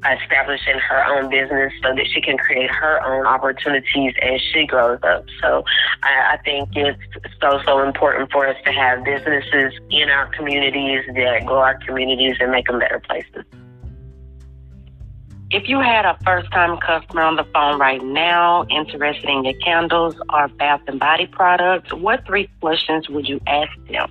establishing 0.05 0.79
her 0.79 1.05
own 1.07 1.31
business 1.31 1.73
so 1.83 1.95
that 1.95 2.07
she 2.13 2.21
can 2.21 2.39
create 2.39 2.71
her 2.71 3.03
own 3.05 3.27
opportunities 3.27 4.15
as 4.23 4.41
she 4.53 4.67
grows 4.67 5.01
up. 5.03 5.25
So 5.41 5.65
I, 6.03 6.35
I 6.35 6.37
think 6.45 6.71
it's 6.77 7.01
so, 7.41 7.61
so 7.65 7.83
important 7.83 8.31
for 8.31 8.47
us 8.47 8.57
to 8.65 8.73
have 8.73 9.05
businesses 9.05 9.73
in 9.91 10.11
our 10.11 10.27
communities 10.29 11.05
that 11.15 11.45
grow 11.47 11.59
our 11.59 11.79
communities 11.79 12.37
and 12.41 12.53
make 12.53 12.67
them 12.67 12.79
better 12.79 13.01
places. 13.01 13.45
If 15.51 15.69
you 15.69 15.79
had 15.79 16.05
a 16.05 16.19
first 16.25 16.51
time 16.51 16.77
customer 16.79 17.23
on 17.23 17.37
the 17.37 17.45
phone 17.55 17.79
right 17.79 18.03
now 18.03 18.67
interested 18.69 19.29
in 19.31 19.45
your 19.45 19.55
candles 19.65 20.17
or 20.33 20.49
bath 20.49 20.81
and 20.89 20.99
body 20.99 21.27
products, 21.27 21.93
what 21.95 22.27
three 22.27 22.49
questions 22.61 23.09
would 23.09 23.29
you 23.29 23.41
ask 23.47 23.71
them? 23.89 24.11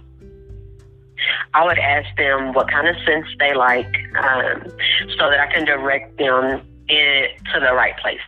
I 1.54 1.65
would 1.65 1.78
ask 1.78 2.08
them 2.17 2.54
what 2.54 2.71
kind 2.71 2.88
of 2.88 2.95
scents 3.06 3.30
they 3.38 3.54
like 3.54 3.93
um, 4.17 4.63
so 5.17 5.30
that 5.30 5.39
I 5.39 5.52
can 5.52 5.65
direct 5.65 6.17
them 6.17 6.62
in, 6.88 7.26
to 7.54 7.60
the 7.60 7.74
right 7.74 7.98
place. 7.98 8.19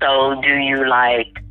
So, 0.00 0.40
do 0.42 0.54
you 0.54 0.88
like 0.88 1.41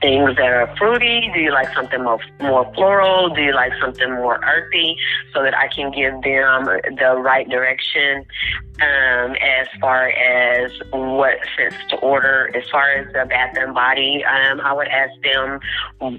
things 0.00 0.36
that 0.36 0.52
are 0.52 0.74
fruity? 0.76 1.30
Do 1.34 1.40
you 1.40 1.52
like 1.52 1.72
something 1.74 2.02
more, 2.02 2.20
more 2.40 2.72
floral? 2.74 3.34
Do 3.34 3.42
you 3.42 3.54
like 3.54 3.72
something 3.80 4.10
more 4.12 4.40
earthy 4.44 4.96
so 5.32 5.42
that 5.42 5.54
I 5.54 5.68
can 5.68 5.90
give 5.90 6.12
them 6.22 6.64
the 6.96 7.16
right 7.18 7.48
direction 7.48 8.24
um, 8.80 9.36
as 9.36 9.68
far 9.80 10.08
as 10.08 10.72
what 10.92 11.38
scents 11.56 11.76
to 11.90 11.96
order? 11.96 12.50
As 12.54 12.64
far 12.70 12.90
as 12.92 13.06
the 13.12 13.26
bath 13.26 13.56
and 13.58 13.74
body, 13.74 14.24
um, 14.24 14.60
I 14.60 14.72
would 14.72 14.88
ask 14.88 15.12
them 15.22 15.60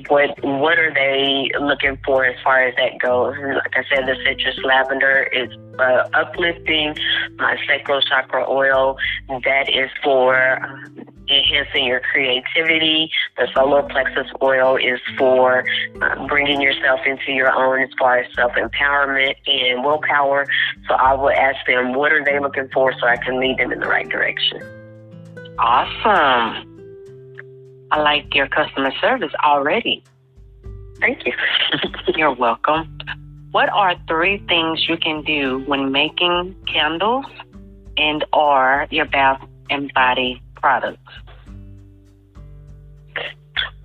what 0.07 0.43
what 0.43 0.77
are 0.77 0.93
they 0.93 1.51
looking 1.59 1.97
for 2.05 2.25
as 2.25 2.35
far 2.43 2.63
as 2.63 2.75
that 2.75 2.99
goes. 2.99 3.35
Like 3.37 3.73
I 3.75 3.83
said, 3.93 4.07
the 4.07 4.15
citrus 4.23 4.57
lavender 4.63 5.23
is 5.33 5.49
uh, 5.81 6.09
uplifting. 6.13 6.95
My 7.37 7.57
sacral 7.67 8.01
chakra 8.01 8.45
oil 8.49 8.97
that 9.43 9.69
is 9.69 9.89
for 10.03 10.63
um, 10.63 11.05
enhancing 11.29 11.85
your 11.85 12.01
creativity. 12.01 13.11
The 13.37 13.47
solar 13.53 13.83
plexus 13.83 14.27
oil 14.41 14.77
is 14.77 14.99
for 15.17 15.63
uh, 16.01 16.27
bringing 16.27 16.61
yourself 16.61 16.99
into 17.05 17.31
your 17.31 17.51
own 17.51 17.81
as 17.81 17.89
far 17.97 18.19
as 18.19 18.33
self 18.35 18.53
empowerment 18.53 19.35
and 19.47 19.83
willpower. 19.83 20.45
So 20.87 20.95
I 20.95 21.13
will 21.13 21.31
ask 21.31 21.65
them, 21.65 21.93
what 21.93 22.11
are 22.11 22.23
they 22.23 22.39
looking 22.39 22.69
for 22.73 22.93
so 22.99 23.07
I 23.07 23.17
can 23.17 23.39
lead 23.39 23.57
them 23.57 23.71
in 23.71 23.79
the 23.79 23.87
right 23.87 24.07
direction? 24.07 24.61
Awesome. 25.59 26.67
I 27.91 28.01
like 28.01 28.33
your 28.33 28.47
customer 28.47 28.91
service 29.01 29.33
already. 29.43 30.03
Thank 30.99 31.25
you. 31.25 31.33
You're 32.15 32.33
welcome. 32.33 32.97
What 33.51 33.69
are 33.69 33.95
three 34.07 34.37
things 34.47 34.87
you 34.87 34.95
can 34.97 35.23
do 35.23 35.59
when 35.67 35.91
making 35.91 36.55
candles 36.71 37.25
and 37.97 38.23
or 38.31 38.87
your 38.91 39.05
bath 39.05 39.41
and 39.69 39.93
body 39.93 40.41
products? 40.55 41.13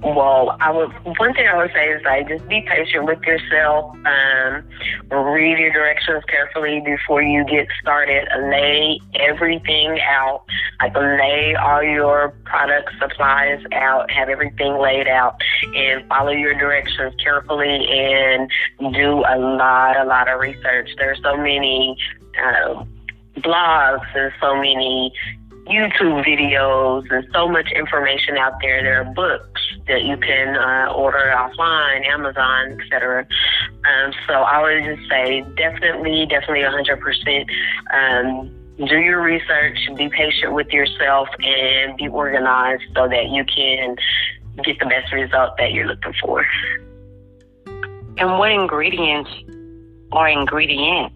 Well, 0.01 0.59
I 0.61 0.71
would 0.71 0.91
one 1.19 1.33
thing 1.33 1.49
I 1.49 1.57
would 1.57 1.73
say 1.73 1.89
is 1.89 2.03
like 2.05 2.29
just 2.29 2.47
be 2.49 2.61
patient 2.61 3.07
with 3.07 3.23
yourself. 3.23 3.97
Um, 4.05 4.63
read 5.11 5.59
your 5.59 5.73
directions 5.73 6.23
carefully 6.29 6.83
before 6.85 7.23
you 7.23 7.45
get 7.45 7.67
started. 7.81 8.29
Lay 8.51 9.01
everything 9.15 9.99
out. 10.03 10.45
Like 10.81 10.95
lay 10.95 11.55
all 11.55 11.83
your 11.83 12.35
product 12.45 12.91
supplies 13.01 13.65
out. 13.73 14.11
Have 14.11 14.29
everything 14.29 14.77
laid 14.79 15.09
out 15.09 15.41
and 15.75 16.07
follow 16.09 16.33
your 16.33 16.53
directions 16.55 17.15
carefully 17.23 17.89
and 17.89 18.51
do 18.93 19.25
a 19.27 19.39
lot, 19.39 19.97
a 19.97 20.05
lot 20.05 20.29
of 20.29 20.41
research. 20.41 20.91
There's 20.99 21.23
so 21.23 21.39
many. 21.39 21.97
Uh, 22.39 22.85
blogs 23.39 24.07
and 24.15 24.33
so 24.41 24.55
many 24.55 25.13
YouTube 25.67 26.25
videos 26.25 27.05
and 27.11 27.27
so 27.33 27.49
much 27.49 27.71
information 27.73 28.37
out 28.37 28.55
there. 28.63 28.83
There 28.83 29.01
are 29.01 29.13
books 29.13 29.61
that 29.89 30.05
you 30.05 30.17
can 30.17 30.57
uh, 30.57 30.93
order 30.93 31.33
offline, 31.37 32.07
Amazon, 32.07 32.79
etc. 32.81 33.27
Um, 33.85 34.13
so 34.27 34.35
I 34.35 34.63
would 34.63 34.97
just 34.97 35.09
say 35.09 35.43
definitely, 35.57 36.27
definitely 36.27 36.61
100%. 36.61 37.47
Um, 37.93 38.53
do 38.77 38.99
your 38.99 39.23
research, 39.23 39.79
be 39.97 40.09
patient 40.09 40.53
with 40.53 40.69
yourself, 40.69 41.29
and 41.39 41.97
be 41.97 42.09
organized 42.09 42.85
so 42.95 43.09
that 43.09 43.31
you 43.31 43.45
can 43.45 43.97
get 44.65 44.79
the 44.79 44.87
best 44.87 45.13
result 45.13 45.57
that 45.59 45.73
you're 45.73 45.87
looking 45.87 46.13
for. 46.21 46.47
And 48.19 48.39
what 48.39 48.53
ingredients 48.53 49.31
or 50.13 50.29
ingredients 50.29 51.15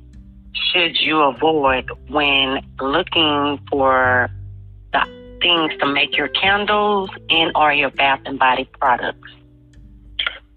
should 0.72 0.98
you 1.00 1.20
avoid 1.20 1.88
when 2.08 2.60
looking 2.80 3.58
for 3.70 4.28
things 5.40 5.72
to 5.80 5.86
make 5.86 6.16
your 6.16 6.28
candles 6.28 7.10
and 7.28 7.52
or 7.54 7.72
your 7.72 7.90
bath 7.90 8.20
and 8.24 8.38
body 8.38 8.68
products? 8.78 9.28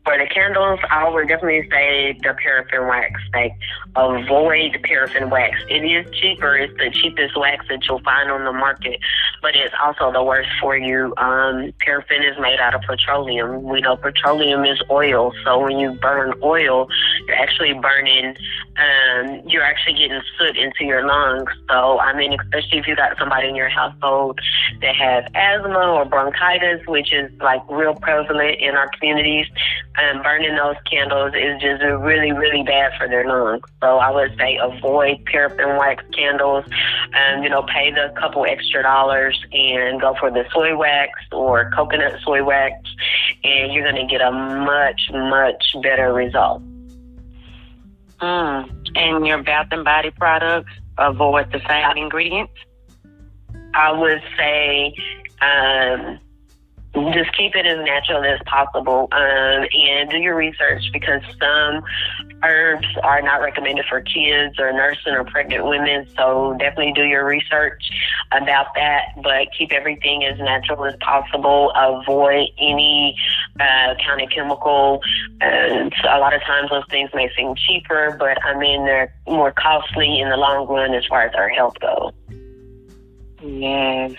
For 0.06 0.18
the 0.18 0.28
candles, 0.28 0.82
I 0.92 1.10
would 1.10 1.30
definitely 1.30 1.66
say 1.72 2.20
the 2.24 2.34
paraffin 2.34 2.88
wax. 2.88 3.22
Like, 3.34 3.54
avoid 3.96 4.78
paraffin 4.84 5.30
wax. 5.30 5.56
It 5.70 5.86
is 5.86 6.06
cheaper. 6.20 6.58
It's 6.58 6.74
the 6.78 6.92
cheapest 6.92 7.38
wax 7.38 7.66
that 7.70 7.88
you'll 7.88 8.02
find 8.02 8.30
on 8.30 8.44
the 8.44 8.52
market, 8.52 9.00
but 9.42 9.56
it's 9.56 9.74
also 9.82 10.12
the 10.12 10.22
worst 10.22 10.50
for 10.60 10.76
you. 10.76 11.14
Um, 11.16 11.72
paraffin 11.80 12.22
is 12.22 12.38
made 12.38 12.60
out 12.60 12.76
of 12.76 12.82
petroleum. 12.82 13.64
We 13.64 13.80
know 13.80 13.96
petroleum 13.96 14.66
is 14.66 14.82
oil, 14.92 15.32
so 15.46 15.60
when 15.60 15.80
you 15.80 15.94
burn 15.94 16.34
oil, 16.44 16.90
you're 17.26 17.38
actually 17.38 17.74
burning. 17.74 18.36
Um, 18.76 19.42
you're 19.48 19.64
actually 19.64 19.94
getting 19.94 20.22
soot 20.38 20.58
into 20.58 20.84
your 20.84 21.06
lungs. 21.08 21.50
So, 21.70 22.00
I 22.00 22.14
mean, 22.18 22.36
especially 22.38 22.80
if 22.80 22.88
you 22.88 22.96
got 22.98 23.18
somebody 23.18 23.48
in 23.48 23.56
your 23.56 23.70
household 23.70 24.40
that 24.82 24.96
has 24.96 25.24
asthma 25.34 25.94
or 25.94 26.04
bronchitis, 26.04 26.86
which 26.88 27.14
is 27.14 27.32
like 27.40 27.62
real 27.70 27.96
prevalent 27.96 28.60
in 28.60 28.76
our 28.76 28.90
communities 29.00 29.46
and 29.96 30.24
burning 30.24 30.56
those 30.56 30.76
candles 30.90 31.34
is 31.36 31.62
just 31.62 31.84
really, 31.84 32.32
really 32.32 32.64
bad 32.64 32.94
for 32.98 33.08
their 33.08 33.28
lungs. 33.28 33.64
So 33.82 33.98
I 33.98 34.10
would 34.10 34.36
say 34.38 34.58
avoid 34.62 35.24
paraffin 35.26 35.78
wax 35.78 36.04
candles 36.14 36.66
and, 37.14 37.44
you 37.44 37.50
know, 37.50 37.64
pay 37.64 37.92
the 37.92 38.14
couple 38.20 38.46
extra 38.46 38.82
dollars 38.84 39.40
and 39.52 40.02
go 40.02 40.16
for 40.20 40.32
the 40.32 40.46
soy 40.54 40.76
wax 40.76 41.12
or 41.32 41.70
coconut 41.76 42.20
soy 42.24 42.44
wax 42.44 42.76
and 43.44 43.74
you're 43.74 43.84
going 43.84 44.08
to 44.08 44.12
get 44.12 44.22
a 44.22 44.32
much, 44.32 45.10
much 45.14 45.64
better 45.84 46.12
result. 46.14 46.62
Mm. 48.20 48.70
And 48.96 49.28
your 49.28 49.44
bath 49.44 49.68
and 49.72 49.84
body 49.84 50.12
products, 50.12 50.72
avoid 50.98 51.52
the 51.52 51.62
same 51.68 51.98
ingredients? 51.98 52.54
I 53.74 53.92
would 53.92 54.22
say 54.38 54.96
um, 55.42 56.20
just 56.94 57.36
keep 57.36 57.56
it 57.56 57.66
as 57.66 57.84
natural 57.84 58.24
as 58.24 58.40
possible 58.46 59.08
um, 59.12 59.66
and 59.74 60.10
do 60.12 60.18
your 60.18 60.36
research 60.36 60.84
because 60.94 61.22
some 61.40 61.84
herbs 62.44 62.86
are 63.04 63.22
not 63.22 63.42
recommended 63.42 63.86
for 63.90 64.02
kids 64.02 64.60
or 64.60 64.72
nursing 64.72 65.14
or 65.14 65.24
pregnant 65.24 65.66
women. 65.66 66.08
So 66.16 66.56
definitely 66.60 66.94
do 66.94 67.04
your 67.04 67.26
research 67.26 67.90
about 68.32 68.68
that, 68.76 69.16
but 69.24 69.48
keep 69.58 69.72
everything 69.72 70.24
as 70.24 70.38
natural 70.38 70.86
as 70.86 70.96
possible. 71.00 71.72
Avoid 71.76 72.50
any 72.60 73.18
uh, 73.60 73.96
kind 74.06 74.22
of 74.22 74.30
chemical. 74.30 75.02
And 75.42 75.92
a 76.08 76.20
lot 76.20 76.36
of 76.36 76.42
times 76.44 76.70
those 76.70 76.86
things 76.92 77.10
may 77.16 77.32
seem 77.36 77.56
cheaper, 77.56 78.16
but 78.20 78.38
I 78.46 78.58
mean, 78.58 78.86
they're 78.86 79.14
more 79.28 79.52
costly 79.52 80.20
in 80.20 80.30
the 80.30 80.38
long 80.38 80.68
run 80.68 80.94
as 80.94 81.06
far 81.08 81.24
as 81.24 81.34
our 81.34 81.50
health 81.50 81.80
goes. 81.80 82.12
Yes, 83.42 84.14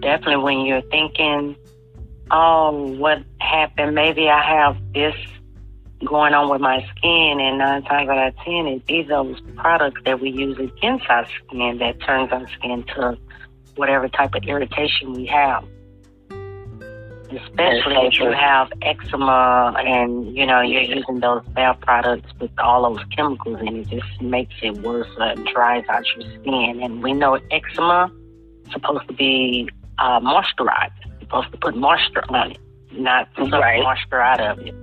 definitely 0.00 0.36
when 0.36 0.60
you're 0.66 0.82
thinking 0.82 1.56
oh, 2.30 2.96
what 2.98 3.22
happened? 3.40 3.94
Maybe 3.94 4.28
I 4.28 4.42
have 4.42 4.76
this 4.92 5.14
going 6.04 6.32
on 6.32 6.50
with 6.50 6.60
my 6.60 6.86
skin, 6.96 7.38
and 7.40 7.58
nine 7.58 7.82
times 7.82 8.08
out 8.08 8.28
of 8.28 8.36
ten, 8.44 8.66
it 8.66 8.86
be 8.86 9.02
those 9.02 9.40
products 9.56 10.00
that 10.04 10.20
we 10.20 10.30
use 10.30 10.58
against 10.58 11.06
our 11.08 11.26
skin 11.26 11.78
that 11.78 12.00
turns 12.00 12.32
our 12.32 12.48
skin 12.48 12.84
to 12.94 13.18
whatever 13.76 14.08
type 14.08 14.34
of 14.34 14.42
irritation 14.44 15.12
we 15.12 15.26
have. 15.26 15.64
Especially 17.30 17.94
if 18.08 18.18
you 18.18 18.32
have 18.32 18.72
eczema 18.82 19.72
and 19.78 20.36
you 20.36 20.44
know 20.44 20.62
you're 20.62 20.82
using 20.82 21.20
those 21.20 21.44
bath 21.54 21.78
products 21.80 22.28
with 22.40 22.50
all 22.58 22.92
those 22.92 23.04
chemicals 23.14 23.60
in 23.60 23.76
it, 23.76 23.88
just 23.88 24.20
makes 24.20 24.54
it 24.62 24.76
worse. 24.78 25.06
Uh, 25.16 25.34
dries 25.54 25.84
out 25.88 26.02
your 26.16 26.28
skin, 26.40 26.80
and 26.82 27.02
we 27.04 27.12
know 27.12 27.38
eczema 27.52 28.10
is 28.66 28.72
supposed 28.72 29.06
to 29.06 29.14
be 29.14 29.68
uh, 29.98 30.18
moisturized 30.18 31.09
supposed 31.30 31.52
to 31.52 31.58
put 31.58 31.76
moisture 31.76 32.24
on 32.28 32.52
it, 32.52 32.58
not 32.92 33.28
suck 33.36 33.52
right. 33.52 33.82
moisture 33.82 34.20
out 34.20 34.40
of 34.40 34.58
it. 34.58 34.74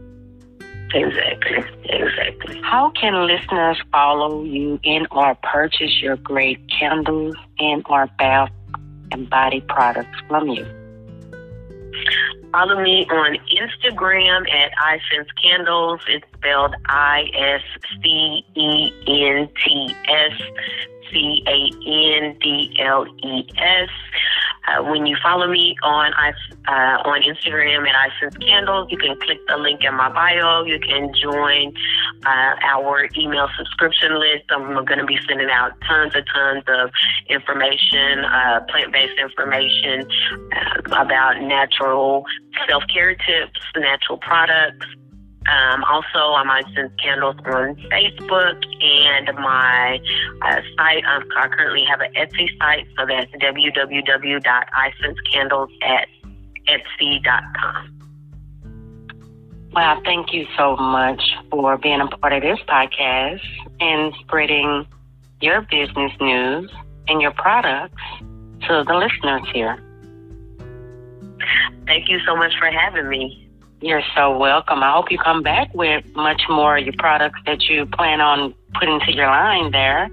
Exactly. 0.94 1.58
Exactly. 1.84 2.62
How 2.64 2.92
can 2.92 3.28
listeners 3.28 3.78
follow 3.92 4.44
you 4.44 4.80
in 4.84 5.06
or 5.12 5.36
purchase 5.44 6.02
your 6.02 6.16
great 6.16 6.60
candles 6.70 7.36
and 7.60 7.84
or 7.90 8.08
bath 8.18 8.52
and 9.12 9.30
body 9.30 9.62
products 9.68 10.18
from 10.30 10.48
you? 10.48 10.66
follow 12.52 12.82
me 12.82 13.06
on 13.10 13.38
Instagram 13.54 14.50
at 14.50 14.72
iScents 14.74 15.28
Candles. 15.42 16.00
It's 16.08 16.26
spelled 16.36 16.76
I 16.88 17.26
S 17.34 17.62
C 18.02 18.44
E 18.56 18.92
N 19.08 19.50
T 19.64 19.96
S 20.08 20.42
C 21.12 21.44
A 21.46 22.24
N 22.24 22.38
D 22.42 22.76
L 22.80 23.06
E 23.24 23.48
S. 23.58 23.90
Uh, 24.68 24.84
when 24.84 25.06
you 25.06 25.16
follow 25.24 25.48
me 25.48 25.76
on 25.82 26.12
uh, 26.14 26.72
on 27.06 27.22
Instagram 27.22 27.88
at 27.88 28.12
iScents 28.12 28.40
Candles, 28.46 28.88
you 28.92 28.98
can 28.98 29.18
click 29.22 29.40
the 29.48 29.58
link 29.58 29.82
in 29.84 29.94
my 29.96 30.10
bio. 30.10 30.64
You 30.66 30.80
can 30.80 31.12
join 31.22 31.74
uh, 32.26 32.56
our 32.64 33.08
email 33.18 33.48
subscription 33.58 34.20
list. 34.20 34.44
I'm 34.50 34.86
going 34.86 35.00
to 35.00 35.06
be 35.06 35.18
sending 35.28 35.50
out 35.50 35.72
tons 35.88 36.14
and 36.16 36.26
tons 36.34 36.64
of 36.68 36.92
information, 37.30 38.26
uh, 38.26 38.62
plant 38.68 38.92
based 38.92 39.18
information 39.20 40.08
uh, 40.52 41.02
about 41.02 41.42
natural 41.42 42.26
self 42.68 42.84
care 42.94 43.16
tips, 43.16 43.60
natural 43.76 44.18
products. 44.18 44.86
Um, 45.48 45.84
also, 45.86 46.34
I'm 46.36 46.50
on 46.50 46.64
Sense 46.76 46.92
Candles 47.02 47.38
on 47.46 47.78
Facebook 47.90 48.66
and 48.82 49.34
my 49.36 50.02
uh, 50.42 50.62
site. 50.76 51.06
Um, 51.06 51.24
I 51.38 51.48
currently 51.48 51.86
have 51.86 52.02
an 52.02 52.12
Etsy 52.14 52.50
site, 52.60 52.86
so 52.98 53.06
that's 53.06 53.32
www.iscentscandles 53.32 55.70
at 55.84 56.10
etsy.com. 56.68 57.94
Well, 59.74 60.02
thank 60.04 60.34
you 60.34 60.46
so 60.58 60.76
much 60.76 61.22
for 61.50 61.78
being 61.78 62.02
a 62.02 62.08
part 62.08 62.34
of 62.34 62.42
this 62.42 62.60
podcast 62.68 63.40
and 63.80 64.14
spreading 64.22 64.86
your 65.40 65.62
business 65.62 66.12
news 66.20 66.70
and 67.08 67.22
your 67.22 67.32
products 67.32 68.02
to 68.68 68.84
the 68.86 68.94
listeners 68.94 69.48
here. 69.54 69.82
Thank 71.86 72.10
you 72.10 72.20
so 72.26 72.36
much 72.36 72.52
for 72.60 72.70
having 72.70 73.08
me. 73.08 73.47
You're 73.80 74.02
so 74.16 74.36
welcome. 74.36 74.82
I 74.82 74.92
hope 74.94 75.12
you 75.12 75.20
come 75.20 75.44
back 75.44 75.72
with 75.74 76.04
much 76.16 76.42
more 76.50 76.78
of 76.78 76.84
your 76.84 76.96
products 76.98 77.40
that 77.46 77.62
you 77.70 77.86
plan 77.86 78.22
on 78.22 78.56
putting 78.74 79.00
to 79.02 79.12
your 79.14 79.28
line 79.28 79.72
there. 79.72 80.10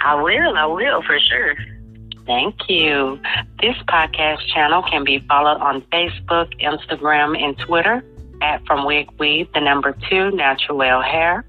I 0.00 0.14
will. 0.14 0.56
I 0.56 0.66
will 0.66 1.02
for 1.02 1.18
sure. 1.20 1.54
Thank 2.24 2.68
you. 2.68 3.20
This 3.60 3.76
podcast 3.88 4.46
channel 4.54 4.82
can 4.90 5.04
be 5.04 5.18
followed 5.28 5.60
on 5.60 5.82
Facebook, 5.92 6.58
Instagram, 6.60 7.36
and 7.36 7.58
Twitter 7.58 8.02
at 8.40 8.64
From 8.66 8.86
Wig 8.86 9.08
Weave, 9.18 9.52
the 9.52 9.60
number 9.60 9.94
two, 10.08 10.30
Natural 10.30 11.02
Hair. 11.02 11.44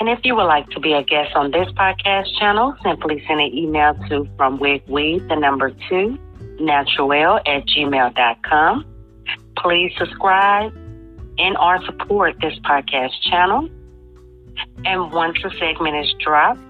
And 0.00 0.08
if 0.08 0.20
you 0.24 0.34
would 0.34 0.44
like 0.44 0.68
to 0.70 0.80
be 0.80 0.94
a 0.94 1.02
guest 1.02 1.34
on 1.34 1.50
this 1.50 1.68
podcast 1.72 2.36
channel, 2.38 2.74
simply 2.82 3.22
send 3.28 3.40
an 3.40 3.52
email 3.54 3.94
to 4.08 4.26
From 4.36 4.58
Wig 4.58 4.82
Weave, 4.88 5.28
the 5.28 5.36
number 5.36 5.70
two, 5.88 6.18
naturalwell 6.60 7.40
at 7.46 7.66
gmail.com. 7.66 8.91
Please 9.56 9.92
subscribe 9.98 10.74
and 11.38 11.56
or 11.58 11.84
support 11.84 12.36
this 12.40 12.58
podcast 12.60 13.12
channel. 13.22 13.68
And 14.84 15.12
once 15.12 15.38
the 15.42 15.50
segment 15.58 15.96
is 15.96 16.14
dropped, 16.18 16.60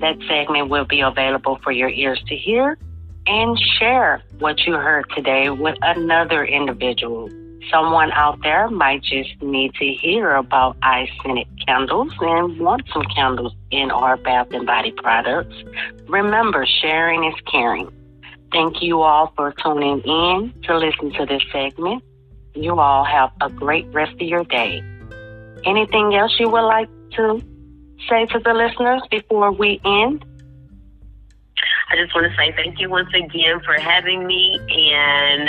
that 0.00 0.16
segment 0.28 0.68
will 0.68 0.84
be 0.84 1.00
available 1.00 1.58
for 1.62 1.72
your 1.72 1.88
ears 1.88 2.22
to 2.28 2.36
hear 2.36 2.78
and 3.26 3.58
share 3.78 4.22
what 4.38 4.60
you 4.66 4.74
heard 4.74 5.06
today 5.14 5.50
with 5.50 5.76
another 5.82 6.44
individual. 6.44 7.30
Someone 7.70 8.12
out 8.12 8.42
there 8.42 8.68
might 8.68 9.02
just 9.02 9.40
need 9.40 9.74
to 9.74 9.86
hear 9.86 10.34
about 10.34 10.76
eye 10.82 11.08
scented 11.22 11.46
candles 11.66 12.12
and 12.20 12.58
want 12.60 12.82
some 12.92 13.04
candles 13.14 13.54
in 13.70 13.90
our 13.90 14.18
bath 14.18 14.48
and 14.50 14.66
body 14.66 14.92
products. 14.92 15.54
Remember, 16.06 16.66
sharing 16.82 17.24
is 17.24 17.34
caring. 17.50 17.90
Thank 18.54 18.82
you 18.82 19.02
all 19.02 19.32
for 19.34 19.52
tuning 19.64 20.00
in 20.02 20.54
to 20.62 20.78
listen 20.78 21.12
to 21.14 21.26
this 21.26 21.42
segment. 21.50 22.04
You 22.54 22.78
all 22.78 23.02
have 23.02 23.32
a 23.40 23.50
great 23.50 23.84
rest 23.92 24.12
of 24.12 24.20
your 24.20 24.44
day. 24.44 24.80
Anything 25.66 26.14
else 26.14 26.36
you 26.38 26.48
would 26.48 26.62
like 26.62 26.88
to 27.16 27.42
say 28.08 28.26
to 28.26 28.38
the 28.38 28.54
listeners 28.54 29.02
before 29.10 29.50
we 29.50 29.80
end? 29.84 30.24
I 31.90 31.96
just 31.96 32.14
want 32.14 32.30
to 32.30 32.36
say 32.36 32.52
thank 32.54 32.78
you 32.78 32.88
once 32.88 33.08
again 33.08 33.58
for 33.64 33.74
having 33.80 34.24
me 34.24 34.56
and 34.68 35.48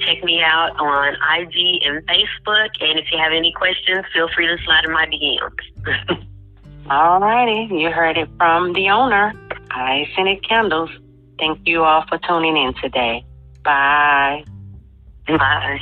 check 0.00 0.24
me 0.24 0.42
out 0.42 0.72
on 0.80 1.14
IG 1.38 1.84
and 1.84 2.04
Facebook. 2.08 2.70
And 2.80 2.98
if 2.98 3.12
you 3.12 3.18
have 3.18 3.32
any 3.32 3.52
questions, 3.52 4.04
feel 4.12 4.28
free 4.34 4.48
to 4.48 4.58
slide 4.64 4.86
in 4.86 4.92
my 4.92 5.06
DMs. 5.06 6.26
all 6.90 7.20
righty. 7.20 7.72
You 7.72 7.92
heard 7.92 8.18
it 8.18 8.28
from 8.38 8.72
the 8.72 8.90
owner, 8.90 9.32
I 9.70 10.08
Scented 10.16 10.42
Candles. 10.48 10.90
Thank 11.40 11.66
you 11.66 11.82
all 11.84 12.04
for 12.06 12.18
tuning 12.18 12.56
in 12.56 12.74
today. 12.74 13.24
Bye. 13.64 14.44
Bye. 15.26 15.78